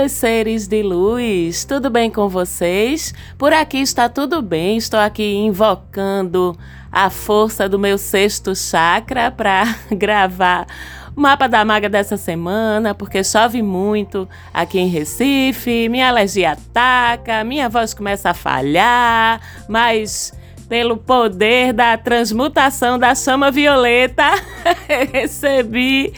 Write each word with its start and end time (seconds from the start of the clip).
Meus 0.00 0.12
seres 0.12 0.66
de 0.66 0.82
luz, 0.82 1.62
tudo 1.66 1.90
bem 1.90 2.10
com 2.10 2.26
vocês? 2.26 3.12
Por 3.36 3.52
aqui 3.52 3.82
está 3.82 4.08
tudo 4.08 4.40
bem, 4.40 4.78
estou 4.78 4.98
aqui 4.98 5.34
invocando 5.34 6.56
a 6.90 7.10
força 7.10 7.68
do 7.68 7.78
meu 7.78 7.98
sexto 7.98 8.56
chakra 8.56 9.28
para 9.36 9.76
gravar 9.92 10.66
o 11.14 11.20
mapa 11.20 11.46
da 11.46 11.62
maga 11.66 11.86
dessa 11.86 12.16
semana, 12.16 12.94
porque 12.94 13.22
chove 13.22 13.60
muito 13.60 14.26
aqui 14.54 14.78
em 14.78 14.88
Recife, 14.88 15.86
minha 15.90 16.08
alergia 16.08 16.52
ataca, 16.52 17.44
minha 17.44 17.68
voz 17.68 17.92
começa 17.92 18.30
a 18.30 18.34
falhar, 18.34 19.38
mas 19.68 20.32
pelo 20.66 20.96
poder 20.96 21.74
da 21.74 21.98
transmutação 21.98 22.98
da 22.98 23.14
chama 23.14 23.50
violeta, 23.50 24.24
recebi 25.12 26.14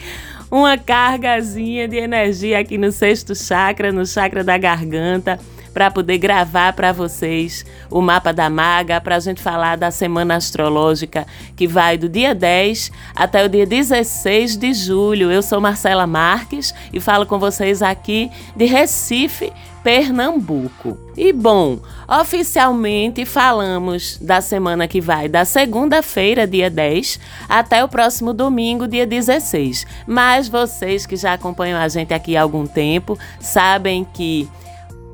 uma 0.53 0.77
cargazinha 0.77 1.87
de 1.87 1.97
energia 1.97 2.59
aqui 2.59 2.77
no 2.77 2.91
sexto 2.91 3.33
chakra, 3.33 3.91
no 3.91 4.05
chakra 4.05 4.43
da 4.43 4.55
garganta, 4.55 5.39
para 5.73 5.89
poder 5.89 6.17
gravar 6.17 6.73
para 6.73 6.91
vocês 6.91 7.65
o 7.89 8.01
mapa 8.01 8.31
da 8.31 8.49
maga, 8.49 9.01
para 9.01 9.15
a 9.15 9.19
gente 9.19 9.41
falar 9.41 9.75
da 9.75 9.91
semana 9.91 10.35
astrológica 10.35 11.25
que 11.55 11.67
vai 11.67 11.97
do 11.97 12.07
dia 12.07 12.35
10 12.35 12.91
até 13.15 13.43
o 13.43 13.49
dia 13.49 13.65
16 13.65 14.55
de 14.57 14.73
julho. 14.73 15.31
Eu 15.31 15.41
sou 15.41 15.59
Marcela 15.59 16.05
Marques 16.05 16.73
e 16.91 16.99
falo 16.99 17.25
com 17.25 17.39
vocês 17.39 17.81
aqui 17.81 18.29
de 18.55 18.65
Recife, 18.65 19.51
Pernambuco. 19.83 20.97
E 21.17 21.33
bom, 21.33 21.79
oficialmente 22.07 23.25
falamos 23.25 24.17
da 24.17 24.39
semana 24.39 24.87
que 24.87 25.01
vai 25.01 25.27
da 25.27 25.43
segunda-feira, 25.43 26.47
dia 26.47 26.69
10, 26.69 27.19
até 27.49 27.83
o 27.83 27.89
próximo 27.89 28.33
domingo, 28.33 28.87
dia 28.87 29.05
16. 29.05 29.85
Mas 30.07 30.47
vocês 30.47 31.05
que 31.05 31.17
já 31.17 31.33
acompanham 31.33 31.79
a 31.79 31.87
gente 31.87 32.13
aqui 32.13 32.37
há 32.37 32.41
algum 32.41 32.65
tempo 32.65 33.17
sabem 33.39 34.07
que 34.13 34.49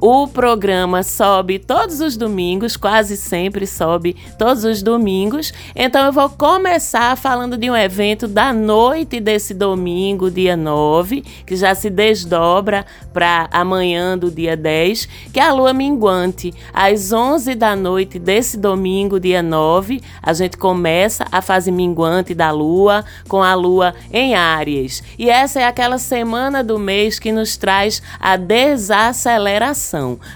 o 0.02 0.28
programa 0.28 1.04
sobe 1.04 1.60
todos 1.60 2.00
os 2.00 2.16
domingos, 2.16 2.78
quase 2.78 3.18
sempre 3.18 3.68
sobe 3.68 4.16
todos 4.38 4.64
os 4.64 4.82
domingos. 4.82 5.54
Então 5.76 6.06
eu 6.06 6.14
vou 6.14 6.30
começar 6.30 7.18
falando 7.18 7.58
de 7.58 7.70
um 7.70 7.76
evento 7.76 8.28
da 8.28 8.54
noite 8.54 9.20
desse 9.20 9.54
domingo, 9.54 10.32
dia 10.32 10.56
9, 10.56 11.22
que 11.46 11.56
já 11.56 11.76
se 11.76 11.90
desdobra 11.90 12.86
para 13.12 13.50
amanhã 13.52 14.18
do 14.18 14.32
dia 14.32 14.56
10, 14.56 15.08
que 15.34 15.40
é 15.40 15.44
a 15.44 15.52
lua 15.52 15.74
minguante. 15.74 16.54
Às 16.74 17.12
11 17.12 17.56
da 17.56 17.76
noite 17.76 18.18
desse 18.18 18.58
domingo, 18.58 19.20
dia 19.20 19.44
9, 19.44 20.02
a 20.22 20.32
gente 20.32 20.58
começa 20.58 21.26
a 21.30 21.42
fase 21.42 21.72
minguante 21.72 22.34
da 22.34 22.52
lua 22.52 23.04
com 23.28 23.44
a 23.44 23.54
lua 23.54 23.94
em 24.14 24.34
Áries. 24.34 25.04
E 25.18 25.30
essa 25.30 25.60
é 25.60 25.66
aquela 25.66 25.98
semana 25.98 26.64
do 26.64 26.80
mês 26.80 27.20
que 27.20 27.34
nos 27.34 27.58
traz 27.58 28.02
a 28.18 28.38
desaceleração 28.38 29.89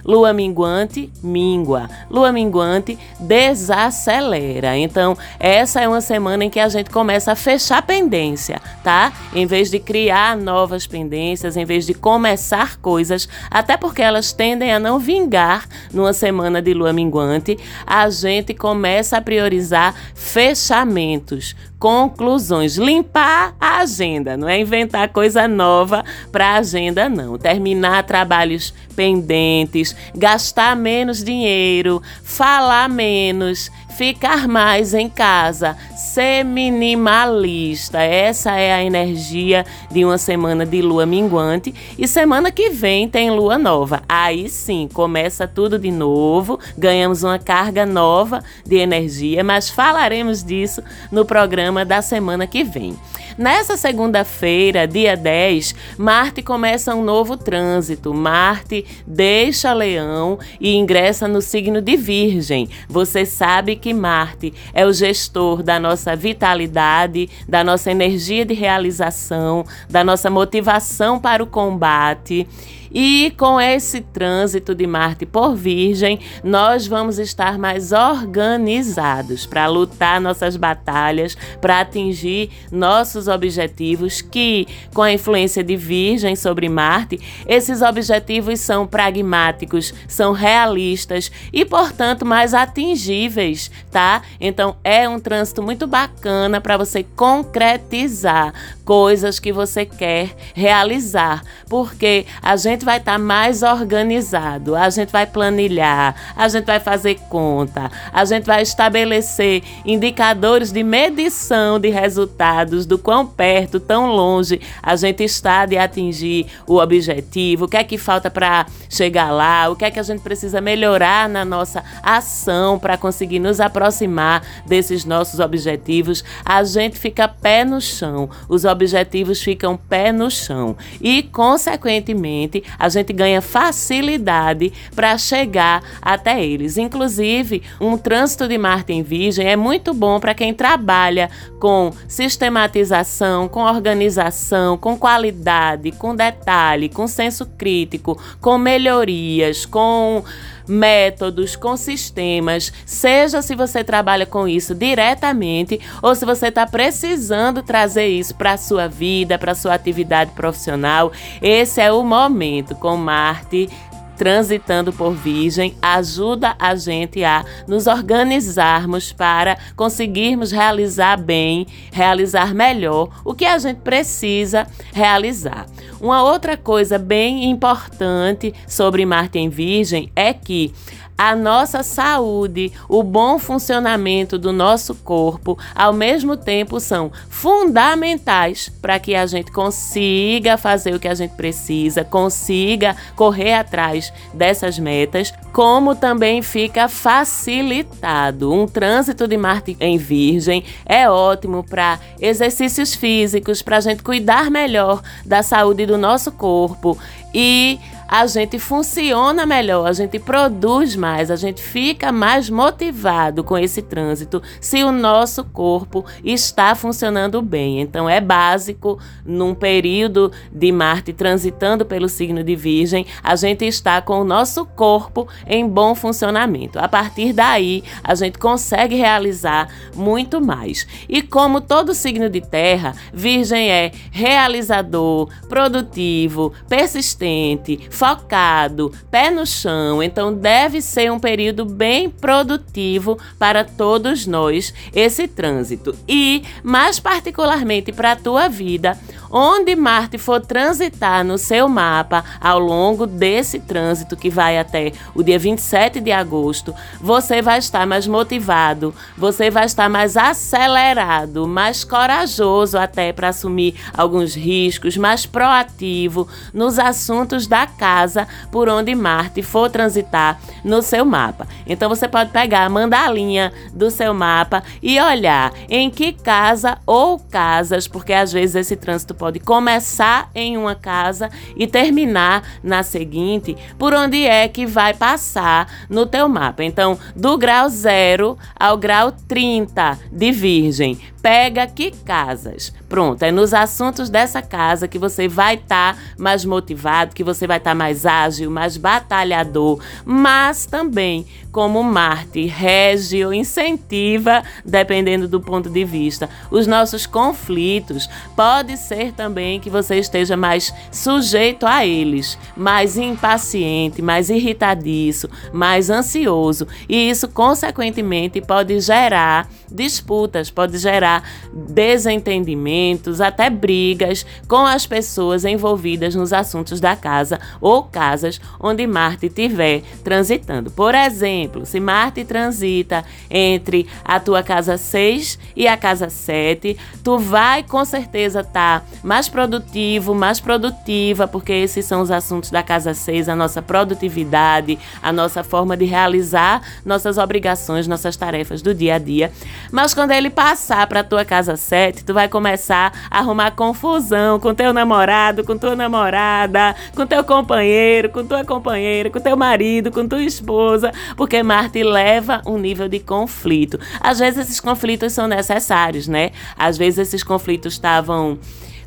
Lua 0.04 0.34
minguante, 0.34 1.12
mingua. 1.22 1.90
Lua 2.10 2.32
minguante, 2.32 2.98
desacelera. 3.20 4.78
Então, 4.78 5.18
essa 5.40 5.82
é 5.82 5.88
uma 5.88 6.02
semana 6.02 6.46
em 6.46 6.50
que 6.50 6.60
a 6.60 6.70
gente 6.70 6.90
começa 6.90 7.32
a 7.32 7.36
fechar 7.36 7.82
pendência, 7.82 8.62
tá? 8.84 9.14
Em 9.34 9.46
vez 9.46 9.70
de 9.70 9.80
criar 9.80 10.36
novas 10.38 10.88
pendências, 10.88 11.56
em 11.58 11.66
vez 11.66 11.86
de 11.86 11.94
começar 11.94 12.78
coisas, 12.78 13.28
até 13.50 13.78
porque 13.78 14.02
elas 14.02 14.32
tendem 14.32 14.74
a 14.74 14.80
não 14.80 15.00
vingar 15.00 15.68
numa 15.94 16.14
semana 16.14 16.62
de 16.62 16.74
lua 16.74 16.94
minguante, 16.94 17.58
a 17.86 18.10
gente 18.10 18.54
começa 18.54 19.18
a 19.18 19.22
priorizar 19.22 19.94
fechamentos, 20.16 21.56
conclusões, 21.84 22.78
limpar 22.78 23.54
a 23.60 23.80
agenda, 23.80 24.38
não 24.38 24.48
é 24.48 24.58
inventar 24.58 25.10
coisa 25.10 25.50
nova 25.50 26.02
para 26.32 26.52
a 26.52 26.56
agenda 26.56 27.10
não, 27.10 27.38
terminar 27.38 28.04
trabalhos 28.04 28.74
pendentes, 28.96 29.94
gastar 30.16 30.78
menos 30.78 31.22
dinheiro, 31.22 32.02
falar 32.24 32.88
menos, 32.88 33.70
ficar 33.94 34.48
mais 34.48 34.94
em 34.94 35.08
casa, 35.08 35.78
ser 35.96 36.44
minimalista. 36.44 38.02
Essa 38.02 38.52
é 38.56 38.74
a 38.74 38.84
energia 38.84 39.66
de 39.92 40.04
uma 40.04 40.18
semana 40.18 40.66
de 40.66 40.82
lua 40.82 41.06
minguante 41.06 41.74
e 41.98 42.08
semana 42.08 42.52
que 42.52 42.70
vem 42.70 43.08
tem 43.08 43.30
lua 43.30 43.58
nova. 43.58 44.02
Aí 44.10 44.50
sim, 44.50 44.90
começa 44.92 45.48
tudo 45.48 45.78
de 45.78 45.92
novo, 45.92 46.60
ganhamos 46.78 47.24
uma 47.24 47.38
carga 47.38 47.86
nova 47.86 48.44
de 48.66 48.78
energia, 48.78 49.44
mas 49.44 49.70
falaremos 49.70 50.44
disso 50.44 50.82
no 51.12 51.24
programa 51.24 51.86
da 51.86 52.02
semana 52.02 52.48
que 52.48 52.64
vem. 52.64 52.98
Nessa 53.38 53.76
segunda-feira, 53.76 54.88
dia 54.88 55.18
10, 55.18 55.74
Marte 55.98 56.44
começa 56.44 56.94
um 56.94 57.04
novo 57.04 57.36
trânsito. 57.36 58.14
Marte 58.14 58.86
deixa 59.08 59.74
Leão 59.74 60.38
e 60.60 60.76
ingressa 60.76 61.28
no 61.28 61.42
signo 61.42 61.82
de 61.82 61.98
Virgem. 61.98 62.70
Você 62.88 63.26
sabe 63.26 63.76
que 63.84 63.94
Marte 63.94 64.54
é 64.74 64.86
o 64.86 64.94
gestor 64.94 65.62
da 65.62 65.78
nossa 65.78 66.16
vitalidade, 66.16 67.30
da 67.46 67.66
nossa 67.66 67.92
energia 67.92 68.46
de 68.46 68.54
realização, 68.54 69.66
da 69.90 70.06
nossa 70.06 70.30
motivação 70.30 71.20
para 71.20 71.44
o 71.44 71.48
combate. 71.48 72.48
E 72.94 73.34
com 73.38 73.60
esse 73.60 74.02
trânsito 74.02 74.76
de 74.76 74.86
Marte 74.86 75.26
por 75.26 75.56
Virgem, 75.56 76.20
nós 76.44 76.86
vamos 76.86 77.18
estar 77.18 77.58
mais 77.58 77.92
organizados 77.92 79.46
para 79.46 79.66
lutar 79.68 80.22
nossas 80.22 80.56
batalhas, 80.56 81.36
para 81.60 81.80
atingir 81.80 82.50
nossos 82.72 83.28
objetivos, 83.28 84.22
que 84.22 84.68
com 84.94 85.02
a 85.02 85.12
influência 85.12 85.64
de 85.64 85.76
Virgem 85.76 86.36
sobre 86.36 86.70
Marte, 86.70 87.20
esses 87.48 87.82
objetivos 87.82 88.60
são 88.60 88.86
pragmáticos, 88.86 89.94
são 90.08 90.32
realistas 90.32 91.32
e, 91.52 91.66
portanto, 91.66 92.26
mais 92.26 92.54
atingíveis, 92.54 93.72
tá? 93.92 94.22
Então 94.40 94.76
é 94.84 95.10
um 95.10 95.20
trânsito 95.20 95.64
muito 95.64 95.88
bacana 95.88 96.62
para 96.62 96.78
você 96.78 97.04
concretizar 97.04 98.54
coisas 98.86 99.40
que 99.40 99.52
você 99.52 99.86
quer 99.86 100.36
realizar, 100.54 101.44
porque 101.68 102.26
a 102.42 102.56
gente 102.56 102.83
gente 102.84 102.86
vai 102.86 102.98
estar 102.98 103.14
tá 103.14 103.18
mais 103.18 103.64
organizado, 103.64 104.76
a 104.76 104.90
gente 104.90 105.10
vai 105.10 105.26
planilhar, 105.26 106.16
a 106.36 106.48
gente 106.50 106.66
vai 106.66 106.80
fazer 106.80 107.18
conta, 107.30 107.90
a 108.12 108.26
gente 108.26 108.44
vai 108.44 108.62
estabelecer 108.62 109.64
indicadores 109.86 110.72
de 110.72 110.84
medição 110.84 111.80
de 111.80 111.90
resultados, 111.90 112.86
do 112.86 112.98
quão 112.98 113.26
perto, 113.26 113.80
tão 113.80 114.08
longe 114.08 114.60
a 114.82 114.96
gente 114.98 115.24
está 115.24 115.66
de 115.66 115.78
atingir 115.78 116.48
o 116.68 116.78
objetivo, 116.78 117.66
o 117.66 117.68
que 117.68 117.78
é 117.78 117.84
que 117.84 117.98
falta 117.98 118.30
para 118.30 118.66
chegar 118.90 119.32
lá, 119.32 119.70
o 119.70 119.76
que 119.76 119.86
é 119.86 119.92
que 119.92 120.00
a 120.00 120.04
gente 120.04 120.22
precisa 120.22 120.60
melhorar 120.60 121.30
na 121.30 121.46
nossa 121.46 121.84
ação 122.02 122.78
para 122.78 122.98
conseguir 122.98 123.40
nos 123.40 123.62
aproximar 123.62 124.44
desses 124.66 125.06
nossos 125.06 125.40
objetivos. 125.40 126.24
A 126.44 126.64
gente 126.64 127.00
fica 127.00 127.28
pé 127.28 127.64
no 127.64 127.80
chão, 127.80 128.30
os 128.50 128.66
objetivos 128.66 129.42
ficam 129.42 129.78
pé 129.78 130.12
no 130.12 130.30
chão 130.30 130.76
e, 131.00 131.24
consequentemente, 131.24 132.64
a 132.78 132.90
gente 132.90 133.14
ganha 133.14 133.42
facilidade 133.42 134.72
para 134.96 135.18
chegar 135.18 135.84
até 136.02 136.44
eles. 136.44 136.78
Inclusive, 136.78 137.62
um 137.80 137.98
trânsito 137.98 138.48
de 138.48 138.58
Marte 138.58 138.94
em 138.94 139.04
Virgem 139.04 139.48
é 139.48 139.56
muito 139.56 139.94
bom 139.94 140.20
para 140.20 140.34
quem 140.34 140.54
trabalha 140.54 141.30
com 141.60 141.92
sistematização, 142.08 143.48
com 143.48 143.62
organização, 143.62 144.78
com 144.78 144.98
qualidade, 144.98 145.92
com 145.92 146.16
detalhe, 146.16 146.90
com 146.90 147.08
senso 147.08 147.46
crítico, 147.58 148.22
com 148.42 148.58
melhorias, 148.58 149.66
com 149.66 150.24
métodos, 150.68 151.56
com 151.56 151.76
sistemas, 151.76 152.72
seja 152.86 153.42
se 153.42 153.56
você 153.56 153.84
trabalha 153.84 154.26
com 154.26 154.48
isso 154.48 154.74
diretamente 154.74 155.80
ou 156.02 156.16
se 156.16 156.26
você 156.26 156.48
está 156.48 156.66
precisando 156.66 157.62
trazer 157.64 158.08
isso 158.08 158.36
para 158.36 158.54
a 158.54 158.58
sua 158.58 158.88
vida, 158.88 159.38
para 159.38 159.52
a 159.52 159.56
sua 159.56 159.74
atividade 159.74 160.32
profissional. 160.32 161.12
Esse 161.42 161.82
é 161.82 161.92
o 161.92 162.04
momento 162.04 162.76
com 162.76 162.96
Marte 162.96 163.70
transitando 164.18 164.92
por 164.94 165.14
Virgem 165.14 165.76
ajuda 165.82 166.56
a 166.60 166.76
gente 166.76 167.24
a 167.24 167.44
nos 167.68 167.88
organizarmos 167.88 169.12
para 169.12 169.58
conseguirmos 169.76 170.52
realizar 170.52 171.18
bem, 171.18 171.66
realizar 171.92 172.54
melhor 172.54 173.10
o 173.26 173.34
que 173.34 173.46
a 173.46 173.58
gente 173.58 173.78
precisa 173.78 174.68
realizar. 174.94 175.66
Uma 176.00 176.24
outra 176.24 176.58
coisa 176.58 176.98
bem 176.98 177.50
importante 177.50 178.54
sobre 178.68 179.06
Marte 179.06 179.40
em 179.40 179.50
Virgem 179.50 180.12
é 180.16 180.34
que 180.34 180.74
a 181.18 181.36
nossa 181.36 181.84
saúde, 181.84 182.72
o 182.90 183.04
bom 183.04 183.38
funcionamento 183.38 184.38
do 184.38 184.52
nosso 184.52 184.96
corpo, 184.96 185.58
ao 185.76 185.94
mesmo 185.94 186.36
tempo 186.36 186.80
são 186.80 187.12
fundamentais 187.30 188.70
para 188.82 189.00
que 189.00 189.16
a 189.16 189.26
gente 189.26 189.52
consiga 189.52 190.58
fazer 190.58 190.94
o 190.94 191.00
que 191.00 191.08
a 191.08 191.16
gente 191.16 191.32
precisa, 191.36 192.04
consiga 192.04 192.96
correr 193.16 193.54
atrás 193.54 194.12
dessas 194.34 194.80
metas, 194.80 195.34
como 195.52 195.96
também 195.96 196.42
fica 196.42 196.88
facilitado. 196.88 198.52
Um 198.52 198.68
trânsito 198.68 199.28
de 199.28 199.38
Marte 199.38 199.78
em 199.80 199.98
Virgem 199.98 200.64
é 200.86 201.10
ótimo 201.10 201.64
para 201.64 202.00
exercícios 202.20 202.96
físicos, 202.96 203.62
para 203.62 203.78
a 203.78 203.82
gente 203.82 204.02
cuidar 204.02 204.50
melhor 204.50 205.02
da 205.26 205.44
saúde 205.44 205.86
do 205.86 205.98
nosso 205.98 206.32
corpo 206.32 206.98
e 207.34 207.80
a 208.08 208.26
gente 208.28 208.60
funciona 208.60 209.46
melhor, 209.46 209.88
a 209.88 209.94
gente 209.94 210.20
produz 210.20 210.96
mais, 210.96 211.32
a 211.32 211.36
gente 211.36 211.62
fica 211.62 212.12
mais 212.12 212.50
motivado 212.50 213.44
com 213.44 213.58
esse 213.58 213.82
trânsito 213.82 214.42
se 214.60 214.84
o 214.84 214.92
nosso 214.92 215.44
corpo 215.44 216.06
está 216.24 216.76
funcionando 216.76 217.42
bem. 217.42 217.82
Então 217.82 218.10
é 218.10 218.22
básico 218.22 219.00
num 219.26 219.54
período 219.54 220.32
de 220.52 220.72
Marte 220.72 221.14
transitando 221.14 221.86
pelo 221.86 222.10
signo 222.10 222.44
de 222.44 222.56
Virgem, 222.56 223.06
a 223.24 223.36
gente 223.36 223.66
está 223.66 224.02
com 224.02 224.22
o 224.22 224.26
nosso 224.26 224.66
corpo 224.66 225.28
em 225.48 225.68
bom 225.68 225.96
funcionamento. 225.96 226.80
A 226.80 226.88
partir 226.88 227.34
daí, 227.34 227.84
a 228.04 228.16
gente 228.16 228.38
consegue 228.38 228.96
realizar 228.96 229.70
muito 229.96 230.42
mais. 230.42 230.88
E 231.08 231.22
como 231.22 231.62
todo 231.62 231.94
signo 231.94 232.30
de 232.30 232.42
terra, 232.42 232.96
Virgem 233.14 233.70
é 233.70 233.92
realizador, 234.12 235.30
produtivo, 235.48 236.54
persistente, 236.68 237.80
focado, 237.94 238.92
pé 239.12 239.30
no 239.30 239.46
chão, 239.46 240.02
então 240.02 240.34
deve 240.34 240.82
ser 240.82 241.12
um 241.12 241.20
período 241.20 241.64
bem 241.64 242.10
produtivo 242.10 243.20
para 243.38 243.64
todos 243.64 244.26
nós 244.26 244.74
esse 244.94 245.28
trânsito. 245.28 245.96
E, 246.10 246.44
mais 246.64 247.00
particularmente 247.00 247.92
para 247.92 248.14
a 248.14 248.16
tua 248.16 248.50
vida, 248.50 248.98
onde 249.30 249.76
Marte 249.76 250.18
for 250.18 250.42
transitar 250.42 251.24
no 251.24 251.38
seu 251.38 251.70
mapa 251.70 252.24
ao 252.42 252.60
longo 252.60 253.06
desse 253.06 253.60
trânsito 253.60 254.16
que 254.16 254.30
vai 254.30 254.58
até 254.58 254.92
o 255.14 255.24
dia 255.24 255.38
27 255.38 256.00
de 256.00 256.12
agosto, 256.12 256.74
você 257.00 257.42
vai 257.42 257.60
estar 257.60 257.86
mais 257.86 258.08
motivado, 258.08 258.94
você 259.16 259.52
vai 259.52 259.66
estar 259.66 259.88
mais 259.88 260.18
acelerado, 260.18 261.48
mais 261.48 261.84
corajoso 261.84 262.78
até 262.78 263.14
para 263.14 263.30
assumir 263.30 263.76
alguns 263.94 264.36
riscos, 264.36 264.98
mais 264.98 265.26
proativo 265.26 266.28
nos 266.54 266.80
assuntos 266.80 267.46
da 267.46 267.68
casa 267.68 267.83
casa 267.84 268.26
por 268.50 268.70
onde 268.70 268.96
Marte 268.96 269.44
for 269.44 269.70
transitar 269.70 270.40
no 270.64 270.82
seu 270.82 271.04
mapa. 271.04 271.46
Então 271.68 271.90
você 271.90 272.08
pode 272.08 272.30
pegar 272.30 272.64
a 272.64 272.70
mandalinha 272.70 273.52
do 273.74 273.92
seu 273.92 274.14
mapa 274.14 274.64
e 274.82 274.98
olhar 275.02 275.52
em 275.68 275.90
que 275.90 276.14
casa 276.14 276.78
ou 276.86 277.20
casas, 277.20 277.86
porque 277.86 278.14
às 278.14 278.32
vezes 278.32 278.56
esse 278.56 278.78
trânsito 278.78 279.14
pode 279.14 279.38
começar 279.42 280.30
em 280.34 280.56
uma 280.56 280.76
casa 280.76 281.30
e 281.58 281.68
terminar 281.68 282.44
na 282.64 282.84
seguinte, 282.84 283.58
por 283.78 283.94
onde 283.94 284.26
é 284.26 284.48
que 284.48 284.66
vai 284.66 284.94
passar 284.94 285.68
no 285.90 286.06
teu 286.06 286.30
mapa. 286.30 286.64
Então, 286.64 286.98
do 287.14 287.38
grau 287.38 287.68
0 287.68 288.38
ao 288.58 288.78
grau 288.78 289.12
30 289.12 290.00
de 290.10 290.32
Virgem, 290.32 290.98
pega 291.22 291.68
que 291.68 291.92
casas. 291.92 292.72
Pronto, 292.94 293.24
é 293.24 293.32
nos 293.32 293.56
assuntos 293.56 294.08
dessa 294.08 294.40
casa 294.40 294.88
que 294.88 295.00
você 295.00 295.28
vai 295.28 295.56
estar 295.56 295.96
tá 295.96 296.00
mais 296.16 296.46
motivado, 296.46 297.16
que 297.16 297.24
você 297.24 297.48
vai 297.48 297.58
estar 297.58 297.72
tá 297.72 297.76
mais 297.76 298.06
ágil, 298.06 298.52
mais 298.52 298.78
batalhador, 298.78 299.80
mas 300.06 300.68
também 300.68 301.26
como 301.52 301.84
Marte 301.84 302.48
rege 302.48 303.24
ou 303.24 303.34
incentiva, 303.34 304.44
dependendo 304.66 305.28
do 305.28 305.40
ponto 305.40 305.70
de 305.70 305.86
vista, 305.86 306.28
os 306.52 306.68
nossos 306.68 307.06
conflitos, 307.06 308.10
pode 308.36 308.76
ser 308.76 309.12
também 309.14 309.60
que 309.60 309.70
você 309.70 309.98
esteja 309.98 310.36
mais 310.36 310.74
sujeito 310.92 311.68
a 311.68 311.86
eles, 311.86 312.38
mais 312.58 312.98
impaciente, 312.98 314.02
mais 314.02 314.32
irritadiço, 314.32 315.30
mais 315.52 315.92
ansioso, 315.92 316.68
e 316.90 317.10
isso 317.10 317.28
consequentemente 317.28 318.42
pode 318.42 318.80
gerar 318.80 319.48
disputas, 319.72 320.50
pode 320.50 320.80
gerar 320.80 321.24
desentendimentos, 321.54 322.83
até 323.24 323.50
brigas 323.50 324.26
com 324.48 324.66
as 324.66 324.86
pessoas 324.86 325.46
envolvidas 325.46 326.16
nos 326.16 326.34
assuntos 326.34 326.80
da 326.80 326.96
casa 326.96 327.40
ou 327.62 327.84
casas 327.84 328.40
onde 328.60 328.86
Marte 328.88 329.28
estiver 329.28 329.82
transitando. 330.04 330.72
Por 330.72 330.96
exemplo, 330.96 331.66
se 331.66 331.80
Marte 331.80 332.24
transita 332.26 333.04
entre 333.30 333.88
a 334.04 334.20
tua 334.20 334.44
casa 334.44 334.78
6 334.78 335.40
e 335.56 335.68
a 335.68 335.78
casa 335.78 336.10
7, 336.10 336.78
tu 337.04 337.18
vai 337.18 337.64
com 337.64 337.84
certeza 337.86 338.42
estar 338.42 338.82
tá 338.82 338.86
mais 339.04 339.30
produtivo, 339.30 340.14
mais 340.14 340.40
produtiva, 340.40 341.28
porque 341.28 341.54
esses 341.54 341.86
são 341.86 342.02
os 342.02 342.12
assuntos 342.12 342.50
da 342.50 342.64
casa 342.64 342.94
6, 342.94 343.30
a 343.30 343.36
nossa 343.36 343.62
produtividade, 343.62 344.78
a 345.02 345.12
nossa 345.12 345.44
forma 345.44 345.78
de 345.78 345.86
realizar 345.86 346.62
nossas 346.86 347.18
obrigações, 347.18 347.88
nossas 347.88 348.16
tarefas 348.16 348.62
do 348.62 348.74
dia 348.74 348.96
a 348.96 349.00
dia. 349.00 349.32
Mas 349.72 349.94
quando 349.94 350.12
ele 350.12 350.30
passar 350.30 350.86
para 350.88 351.04
tua 351.04 351.26
casa 351.26 351.56
7, 351.56 352.04
tu 352.04 352.14
vai 352.14 352.28
começar 352.28 352.73
a 352.74 352.92
arrumar 353.10 353.52
confusão 353.52 354.40
com 354.40 354.54
teu 354.54 354.74
namorado, 354.74 355.44
com 355.44 355.58
tua 355.58 355.76
namorada, 355.76 356.76
com 356.96 357.06
teu 357.06 357.24
companheiro, 357.24 358.10
com 358.10 358.26
tua 358.26 358.44
companheira, 358.44 359.10
com 359.10 359.20
teu 359.20 359.38
marido, 359.38 359.92
com 359.92 360.08
tua 360.08 360.24
esposa, 360.24 360.92
porque 361.16 361.42
Marte 361.44 361.84
leva 361.84 362.42
um 362.46 362.58
nível 362.58 362.90
de 362.90 363.00
conflito. 363.00 363.80
Às 364.00 364.20
vezes 364.20 364.46
esses 364.46 364.60
conflitos 364.60 365.14
são 365.14 365.28
necessários, 365.28 366.08
né? 366.08 366.32
Às 366.58 366.78
vezes 366.78 367.08
esses 367.08 367.24
conflitos 367.24 367.74
estavam 367.74 368.38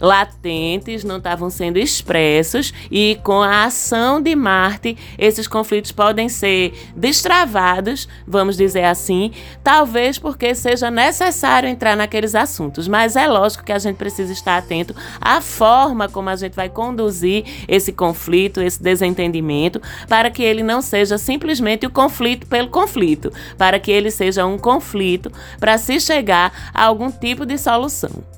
latentes, 0.01 1.05
não 1.05 1.19
estavam 1.19 1.51
sendo 1.51 1.79
expressos, 1.79 2.73
e 2.91 3.19
com 3.23 3.43
a 3.43 3.65
ação 3.65 4.21
de 4.21 4.35
Marte, 4.35 4.97
esses 5.19 5.47
conflitos 5.47 5.93
podem 5.93 6.29
ser 6.29 6.73
destravados, 6.95 8.09
vamos 8.27 8.57
dizer 8.57 8.85
assim, 8.85 9.33
talvez 9.63 10.19
porque 10.19 10.55
seja 10.55 10.91
necessário 10.91 11.69
entrar 11.69 11.97
naqueles 11.97 12.35
assuntos, 12.35 12.89
mas 12.89 13.17
é 13.17 13.27
lógico 13.27 13.65
que 13.65 13.73
a 13.73 13.79
gente 13.79 13.97
precisa 13.97 14.33
estar 14.33 14.57
atento 14.57 14.95
à 15.21 15.41
forma 15.41 16.09
como 16.09 16.29
a 16.29 16.37
gente 16.37 16.55
vai 16.55 16.69
conduzir 16.69 17.45
esse 17.69 17.93
conflito, 17.93 18.61
esse 18.61 18.83
desentendimento, 18.83 19.81
para 20.09 20.31
que 20.31 20.43
ele 20.43 20.63
não 20.63 20.81
seja 20.81 21.19
simplesmente 21.19 21.87
o 21.87 21.91
conflito 21.91 22.47
pelo 22.47 22.69
conflito, 22.69 23.33
para 23.57 23.79
que 23.79 23.91
ele 23.91 24.11
seja 24.11 24.47
um 24.47 24.59
conflito 24.59 25.31
para 25.59 25.79
se 25.79 26.01
chegar 26.01 26.53
a 26.73 26.85
algum 26.85 27.11
tipo 27.11 27.45
de 27.47 27.59
solução. 27.59 28.36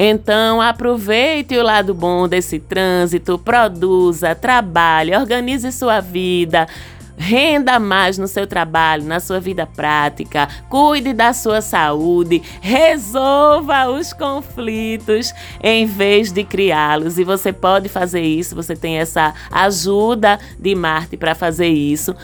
Então, 0.00 0.60
aproveite 0.60 1.58
o 1.58 1.62
lado 1.64 1.92
bom 1.92 2.28
desse 2.28 2.60
trânsito, 2.60 3.36
produza, 3.36 4.32
trabalhe, 4.32 5.16
organize 5.16 5.72
sua 5.72 5.98
vida. 5.98 6.68
Renda 7.16 7.80
mais 7.80 8.16
no 8.16 8.28
seu 8.28 8.46
trabalho, 8.46 9.02
na 9.02 9.18
sua 9.18 9.40
vida 9.40 9.66
prática, 9.66 10.48
cuide 10.68 11.12
da 11.12 11.32
sua 11.32 11.60
saúde, 11.60 12.40
resolva 12.60 13.88
os 13.88 14.12
conflitos 14.12 15.34
em 15.60 15.84
vez 15.84 16.30
de 16.30 16.44
criá-los. 16.44 17.18
E 17.18 17.24
você 17.24 17.52
pode 17.52 17.88
fazer 17.88 18.22
isso, 18.22 18.54
você 18.54 18.76
tem 18.76 18.98
essa 18.98 19.34
ajuda 19.50 20.38
de 20.60 20.76
Marte 20.76 21.16
para 21.16 21.34
fazer 21.34 21.66
isso 21.66 22.14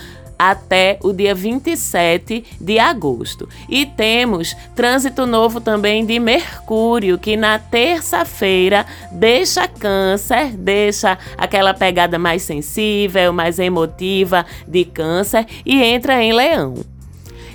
até 0.50 0.98
o 1.02 1.12
dia 1.12 1.34
27 1.34 2.44
de 2.60 2.78
agosto. 2.78 3.48
E 3.68 3.86
temos 3.86 4.54
trânsito 4.74 5.26
novo 5.26 5.60
também 5.60 6.04
de 6.04 6.18
Mercúrio, 6.18 7.18
que 7.18 7.36
na 7.36 7.58
terça-feira 7.58 8.86
deixa 9.10 9.66
Câncer, 9.66 10.56
deixa 10.56 11.18
aquela 11.36 11.74
pegada 11.74 12.18
mais 12.18 12.42
sensível, 12.42 13.32
mais 13.32 13.58
emotiva 13.58 14.44
de 14.66 14.84
Câncer 14.84 15.46
e 15.64 15.82
entra 15.82 16.22
em 16.22 16.32
Leão. 16.32 16.93